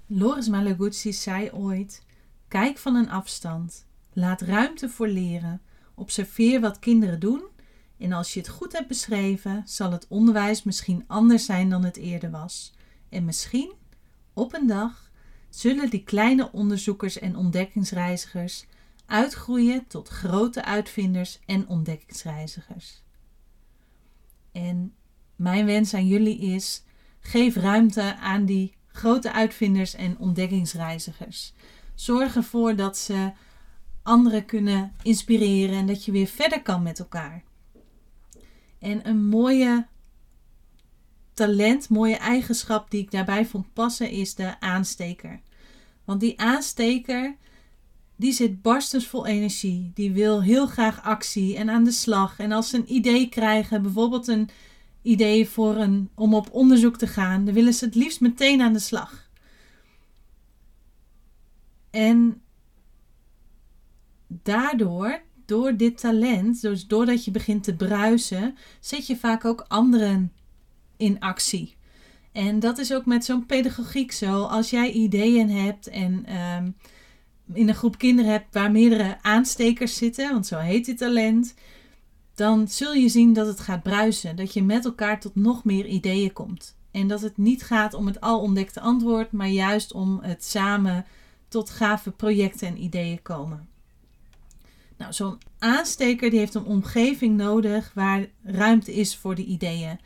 Loris 0.06 0.48
Malaguzzi 0.48 1.14
zei 1.14 1.52
ooit: 1.52 2.06
Kijk 2.48 2.78
van 2.78 2.96
een 2.96 3.10
afstand, 3.10 3.86
laat 4.14 4.42
ruimte 4.42 4.90
voor 4.90 5.08
leren, 5.08 5.62
observeer 5.96 6.62
wat 6.62 6.80
kinderen 6.80 7.20
doen 7.20 7.42
en 7.98 8.12
als 8.12 8.34
je 8.34 8.40
het 8.40 8.50
goed 8.50 8.74
hebt 8.74 8.88
beschreven, 8.88 9.62
zal 9.66 9.92
het 9.92 10.06
onderwijs 10.08 10.64
misschien 10.64 11.04
anders 11.08 11.46
zijn 11.46 11.70
dan 11.70 11.84
het 11.84 11.98
eerder 11.98 12.32
was. 12.32 12.74
En 13.10 13.26
misschien, 13.26 13.72
op 14.34 14.54
een 14.54 14.68
dag, 14.68 15.12
zullen 15.50 15.90
die 15.90 16.04
kleine 16.04 16.52
onderzoekers 16.52 17.20
en 17.20 17.36
ontdekkingsreizigers 17.36 18.66
uitgroeien 19.06 19.88
tot 19.88 20.08
grote 20.08 20.64
uitvinders 20.64 21.40
en 21.46 21.68
ontdekkingsreizigers. 21.68 23.04
En 24.52 24.94
mijn 25.36 25.66
wens 25.66 25.94
aan 25.94 26.08
jullie 26.08 26.40
is: 26.40 26.84
geef 27.20 27.56
ruimte 27.56 28.16
aan 28.16 28.46
die 28.46 28.76
grote 28.88 29.32
uitvinders 29.32 29.96
en 29.96 30.18
ontdekkingsreizigers. 30.18 31.54
Zorg 31.96 32.36
ervoor 32.36 32.76
dat 32.76 32.98
ze 32.98 33.32
anderen 34.04 34.46
kunnen 34.46 34.94
inspireren 35.02 35.76
en 35.76 35.86
dat 35.86 36.06
je 36.06 36.12
weer 36.12 36.28
verder 36.28 36.62
kan 36.62 36.84
met 36.84 37.00
elkaar. 37.00 37.44
En 38.80 39.08
een 39.08 39.26
mooie 39.26 39.88
talent, 41.40 41.90
mooie 41.90 42.18
eigenschap 42.18 42.92
die 42.92 43.02
ik 43.02 43.12
daarbij 43.12 43.46
vond 43.46 43.74
passen 43.74 44.10
is 44.10 44.36
de 44.36 44.60
aansteker. 44.60 45.42
Want 46.06 46.20
die 46.20 46.40
aansteker 46.40 47.36
die 48.16 48.32
zit 48.32 48.62
barstens 48.62 49.08
vol 49.08 49.26
energie. 49.26 49.92
Die 49.94 50.12
wil 50.12 50.42
heel 50.42 50.68
graag 50.68 51.04
actie 51.04 51.56
en 51.56 51.70
aan 51.70 51.84
de 51.84 51.92
slag. 51.92 52.40
En 52.40 52.52
als 52.52 52.70
ze 52.70 52.78
een 52.78 52.94
idee 52.94 53.30
krijgen, 53.30 53.82
bijvoorbeeld 53.82 54.28
een 54.28 54.50
idee 55.02 55.50
voor 55.50 55.76
een, 55.76 56.10
om 56.16 56.34
op 56.34 56.50
onderzoek 56.52 56.98
te 56.98 57.08
gaan, 57.08 57.46
dan 57.46 57.54
willen 57.54 57.74
ze 57.74 57.86
het 57.86 57.96
liefst 57.96 58.22
meteen 58.22 58.62
aan 58.62 58.74
de 58.74 58.80
slag. 58.80 59.30
En 61.90 62.42
daardoor, 64.28 65.22
door 65.46 65.78
dit 65.78 65.98
talent, 65.98 66.62
dus 66.62 66.88
doordat 66.88 67.26
je 67.26 67.32
begint 67.32 67.64
te 67.64 67.76
bruisen, 67.76 68.56
zet 68.80 69.08
je 69.08 69.18
vaak 69.18 69.46
ook 69.46 69.66
anderen 69.68 70.32
in 71.00 71.20
actie. 71.20 71.76
En 72.32 72.60
dat 72.60 72.78
is 72.78 72.94
ook 72.94 73.06
met 73.06 73.26
zo'n 73.26 73.46
pedagogiek 73.46 74.12
zo. 74.12 74.44
Als 74.44 74.70
jij 74.70 74.92
ideeën 74.92 75.50
hebt 75.50 75.88
en 75.88 76.26
ehm, 76.26 76.70
in 77.54 77.70
een 77.70 77.76
groep 77.76 77.98
kinderen 77.98 78.32
hebt 78.32 78.54
waar 78.54 78.72
meerdere 78.72 79.18
aanstekers 79.22 79.96
zitten, 79.96 80.32
want 80.32 80.48
zo 80.48 80.58
heet 80.58 80.86
dit 80.86 80.98
talent, 80.98 81.54
dan 82.36 82.68
zul 82.68 82.94
je 82.94 83.10
zien 83.10 83.34
dat 83.34 83.48
het 83.48 83.60
gaat 83.60 83.84
bruisen. 83.84 84.36
Dat 84.36 84.54
je 84.54 84.64
met 84.64 84.86
elkaar 84.86 85.20
tot 85.20 85.36
nog 85.36 85.64
meer 85.64 85.86
ideeën 85.86 86.34
komt. 86.34 86.78
En 86.92 87.08
dat 87.08 87.22
het 87.22 87.38
niet 87.38 87.64
gaat 87.64 87.94
om 87.94 88.06
het 88.06 88.22
al 88.22 88.40
ontdekte 88.40 88.80
antwoord, 88.80 89.32
maar 89.32 89.48
juist 89.48 89.94
om 89.94 90.20
het 90.22 90.46
samen 90.46 91.06
tot 91.48 91.70
gave 91.70 92.12
projecten 92.12 92.68
en 92.68 92.84
ideeën 92.84 93.22
komen. 93.22 93.68
Nou, 94.98 95.14
zo'n 95.14 95.38
aansteker 95.60 96.30
die 96.30 96.40
heeft 96.40 96.54
een 96.54 96.66
omgeving 96.66 97.38
nodig 97.38 97.92
waar 97.94 98.28
ruimte 98.44 98.94
is 98.94 99.16
voor 99.16 99.36
de 99.36 99.46
ideeën. 99.46 100.00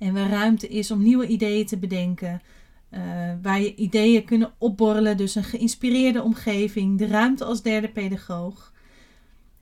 En 0.00 0.12
waar 0.12 0.30
ruimte 0.30 0.68
is 0.68 0.90
om 0.90 1.02
nieuwe 1.02 1.26
ideeën 1.26 1.66
te 1.66 1.78
bedenken. 1.78 2.42
Uh, 2.90 3.00
waar 3.42 3.60
je 3.60 3.74
ideeën 3.74 4.24
kunnen 4.24 4.52
opborrelen. 4.58 5.16
Dus 5.16 5.34
een 5.34 5.44
geïnspireerde 5.44 6.22
omgeving. 6.22 6.98
De 6.98 7.06
ruimte 7.06 7.44
als 7.44 7.62
derde 7.62 7.88
pedagoog. 7.88 8.72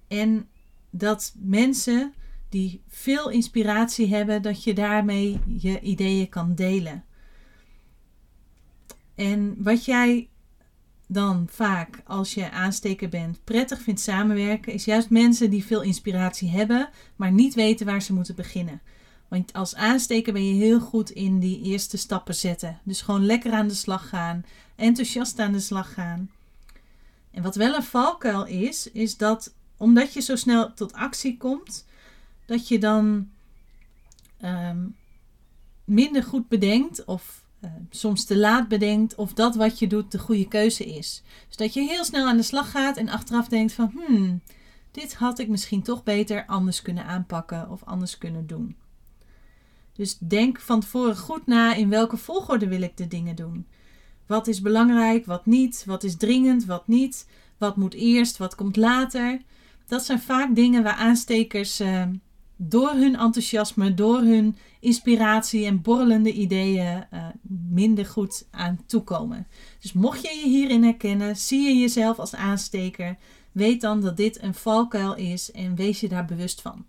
En 0.09 0.49
dat 0.91 1.35
mensen 1.39 2.13
die 2.49 2.83
veel 2.89 3.31
inspiratie 3.31 4.15
hebben, 4.15 4.43
dat 4.43 4.65
je 4.65 4.75
daarmee 4.75 5.41
je 5.47 5.81
ideeën 5.81 6.29
kan 6.29 6.55
delen. 6.55 7.05
En 9.15 9.55
wat 9.59 9.85
jij 9.85 10.29
dan 11.07 11.47
vaak 11.51 12.03
als 12.05 12.35
je 12.35 12.51
aansteker 12.51 13.09
bent 13.09 13.45
prettig 13.45 13.81
vindt 13.81 14.01
samenwerken, 14.01 14.73
is 14.73 14.85
juist 14.85 15.11
mensen 15.11 15.51
die 15.51 15.65
veel 15.65 15.83
inspiratie 15.83 16.49
hebben, 16.49 16.89
maar 17.17 17.33
niet 17.33 17.55
weten 17.55 17.87
waar 17.87 18.03
ze 18.03 18.13
moeten 18.13 18.35
beginnen. 18.35 18.81
Want 19.29 19.53
als 19.53 19.75
aansteker 19.75 20.33
ben 20.33 20.47
je 20.47 20.55
heel 20.55 20.81
goed 20.81 21.11
in 21.11 21.39
die 21.39 21.63
eerste 21.63 21.97
stappen 21.97 22.35
zetten. 22.35 22.79
Dus 22.83 23.01
gewoon 23.01 23.27
lekker 23.27 23.53
aan 23.53 23.69
de 23.69 23.75
slag 23.75 24.09
gaan, 24.09 24.45
enthousiast 24.77 25.39
aan 25.39 25.53
de 25.53 25.61
slag 25.61 25.93
gaan. 25.93 26.31
En 27.31 27.43
wat 27.43 27.55
wel 27.55 27.75
een 27.75 27.83
valkuil 27.83 28.47
is, 28.47 28.91
is 28.91 29.17
dat 29.17 29.55
omdat 29.77 30.13
je 30.13 30.21
zo 30.21 30.37
snel 30.37 30.75
tot 30.75 30.93
actie 30.93 31.37
komt, 31.37 31.87
dat 32.47 32.69
je 32.69 32.79
dan 32.79 33.29
um, 34.45 34.97
minder 35.85 36.23
goed 36.23 36.49
bedenkt 36.49 37.05
of 37.05 37.45
uh, 37.61 37.71
soms 37.91 38.25
te 38.25 38.37
laat 38.37 38.69
bedenkt 38.69 39.15
of 39.15 39.33
dat 39.33 39.55
wat 39.55 39.79
je 39.79 39.87
doet 39.87 40.13
de 40.13 40.19
goede 40.19 40.49
keuze 40.49 40.85
is. 40.85 41.23
Dus 41.47 41.57
dat 41.57 41.75
je 41.75 41.81
heel 41.81 42.05
snel 42.05 42.27
aan 42.27 42.37
de 42.37 42.43
slag 42.43 42.71
gaat 42.71 42.97
en 42.97 43.09
achteraf 43.09 43.49
denkt 43.49 43.73
van 43.73 43.93
hmm, 43.95 44.41
dit 44.91 45.15
had 45.15 45.39
ik 45.39 45.49
misschien 45.49 45.83
toch 45.83 46.03
beter 46.03 46.47
anders 46.47 46.83
kunnen 46.83 47.05
aanpakken 47.05 47.71
of 47.71 47.85
anders 47.85 48.19
kunnen 48.19 48.47
doen. 48.47 48.77
Dus 49.99 50.19
denk 50.19 50.61
van 50.61 50.81
tevoren 50.81 51.17
goed 51.17 51.47
na 51.47 51.75
in 51.75 51.89
welke 51.89 52.17
volgorde 52.17 52.69
wil 52.69 52.83
ik 52.83 52.97
de 52.97 53.09
dingen 53.09 53.37
doen. 53.37 53.67
Wat 54.27 54.47
is 54.47 54.61
belangrijk, 54.61 55.27
wat 55.27 55.47
niet, 55.47 55.83
wat 55.87 56.05
is 56.05 56.17
dringend, 56.17 56.65
wat 56.65 56.89
niet, 56.89 57.29
wat 57.57 57.77
moet 57.77 57.95
eerst, 57.95 58.37
wat 58.37 58.55
komt 58.55 58.77
later. 58.77 59.43
Dat 59.87 60.05
zijn 60.05 60.21
vaak 60.21 60.55
dingen 60.55 60.83
waar 60.83 60.95
aanstekers 60.95 61.81
uh, 61.81 62.03
door 62.57 62.91
hun 62.91 63.17
enthousiasme, 63.17 63.95
door 63.95 64.21
hun 64.21 64.57
inspiratie 64.81 65.67
en 65.67 65.83
borrelende 65.83 66.33
ideeën 66.33 67.05
uh, 67.13 67.27
minder 67.71 68.07
goed 68.07 68.47
aan 68.51 68.79
toekomen. 68.87 69.47
Dus 69.81 69.93
mocht 69.93 70.23
je 70.23 70.41
je 70.43 70.49
hierin 70.49 70.85
herkennen, 70.85 71.37
zie 71.37 71.63
je 71.63 71.81
jezelf 71.81 72.19
als 72.19 72.35
aansteker, 72.35 73.17
weet 73.53 73.81
dan 73.81 74.01
dat 74.01 74.17
dit 74.17 74.43
een 74.43 74.55
valkuil 74.55 75.15
is 75.15 75.51
en 75.51 75.75
wees 75.75 76.01
je 76.01 76.09
daar 76.09 76.25
bewust 76.25 76.61
van. 76.61 76.85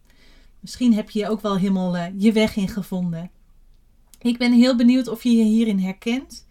Misschien 0.59 0.93
heb 0.93 1.09
je 1.09 1.29
ook 1.29 1.41
wel 1.41 1.57
helemaal 1.57 1.95
uh, 1.95 2.05
je 2.17 2.31
weg 2.31 2.55
in 2.55 2.67
gevonden. 2.67 3.31
Ik 4.21 4.37
ben 4.37 4.53
heel 4.53 4.75
benieuwd 4.75 5.07
of 5.07 5.23
je 5.23 5.35
je 5.35 5.43
hierin 5.43 5.79
herkent 5.79 6.47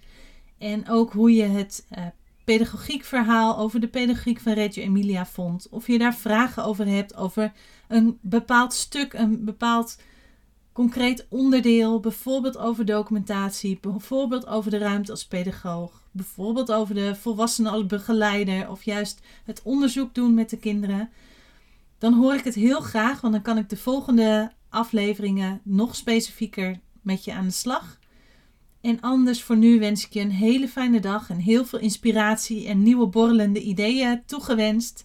en 0.58 0.88
ook 0.88 1.12
hoe 1.12 1.32
je 1.32 1.42
het 1.42 1.86
uh, 1.98 2.06
pedagogiek 2.44 3.04
verhaal 3.04 3.58
over 3.58 3.80
de 3.80 3.88
pedagogiek 3.88 4.40
van 4.40 4.52
Reggio 4.52 4.82
Emilia 4.82 5.26
vond. 5.26 5.68
Of 5.70 5.86
je 5.86 5.98
daar 5.98 6.14
vragen 6.14 6.64
over 6.64 6.86
hebt, 6.86 7.16
over 7.16 7.52
een 7.88 8.18
bepaald 8.20 8.72
stuk, 8.72 9.12
een 9.12 9.44
bepaald 9.44 9.98
concreet 10.72 11.26
onderdeel. 11.28 12.00
Bijvoorbeeld 12.00 12.58
over 12.58 12.84
documentatie, 12.84 13.78
bijvoorbeeld 13.80 14.46
over 14.46 14.70
de 14.70 14.78
ruimte 14.78 15.10
als 15.10 15.26
pedagoog. 15.26 16.02
Bijvoorbeeld 16.10 16.72
over 16.72 16.94
de 16.94 17.14
volwassenen 17.14 17.72
als 17.72 17.86
begeleider 17.86 18.70
of 18.70 18.82
juist 18.82 19.20
het 19.44 19.62
onderzoek 19.62 20.14
doen 20.14 20.34
met 20.34 20.50
de 20.50 20.58
kinderen. 20.58 21.10
Dan 21.98 22.14
hoor 22.14 22.34
ik 22.34 22.44
het 22.44 22.54
heel 22.54 22.80
graag, 22.80 23.20
want 23.20 23.32
dan 23.32 23.42
kan 23.42 23.58
ik 23.58 23.68
de 23.68 23.76
volgende 23.76 24.52
afleveringen 24.68 25.60
nog 25.64 25.96
specifieker 25.96 26.80
met 27.02 27.24
je 27.24 27.32
aan 27.32 27.44
de 27.44 27.50
slag. 27.50 27.98
En 28.80 29.00
anders 29.00 29.42
voor 29.42 29.56
nu 29.56 29.78
wens 29.78 30.04
ik 30.04 30.12
je 30.12 30.20
een 30.20 30.30
hele 30.30 30.68
fijne 30.68 31.00
dag 31.00 31.30
en 31.30 31.38
heel 31.38 31.64
veel 31.64 31.78
inspiratie 31.78 32.68
en 32.68 32.82
nieuwe 32.82 33.06
borrelende 33.06 33.60
ideeën 33.60 34.22
toegewenst. 34.26 35.04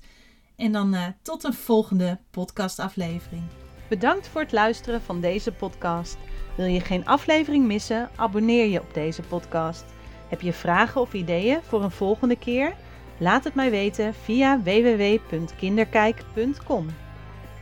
En 0.55 0.71
dan 0.71 0.93
uh, 0.93 1.05
tot 1.21 1.43
een 1.43 1.53
volgende 1.53 2.19
podcastaflevering. 2.31 3.43
Bedankt 3.89 4.27
voor 4.27 4.41
het 4.41 4.51
luisteren 4.51 5.01
van 5.01 5.21
deze 5.21 5.51
podcast. 5.51 6.17
Wil 6.57 6.65
je 6.65 6.79
geen 6.79 7.05
aflevering 7.05 7.65
missen? 7.65 8.09
Abonneer 8.15 8.67
je 8.67 8.81
op 8.81 8.93
deze 8.93 9.21
podcast. 9.21 9.85
Heb 10.29 10.41
je 10.41 10.53
vragen 10.53 11.01
of 11.01 11.13
ideeën 11.13 11.59
voor 11.61 11.83
een 11.83 11.91
volgende 11.91 12.37
keer? 12.37 12.75
Laat 13.17 13.43
het 13.43 13.55
mij 13.55 13.71
weten 13.71 14.13
via 14.13 14.61
www.kinderkijk.com 14.61 16.87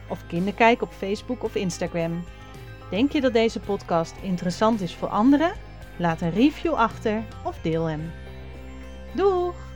of 0.07 0.27
Kinderkijk 0.27 0.81
op 0.81 0.91
Facebook 0.91 1.43
of 1.43 1.55
Instagram. 1.55 2.23
Denk 2.89 3.11
je 3.11 3.21
dat 3.21 3.33
deze 3.33 3.59
podcast 3.59 4.15
interessant 4.21 4.81
is 4.81 4.95
voor 4.95 5.07
anderen? 5.07 5.51
Laat 5.97 6.21
een 6.21 6.33
review 6.33 6.73
achter 6.73 7.23
of 7.43 7.57
deel 7.61 7.85
hem. 7.85 8.11
Doeg! 9.11 9.70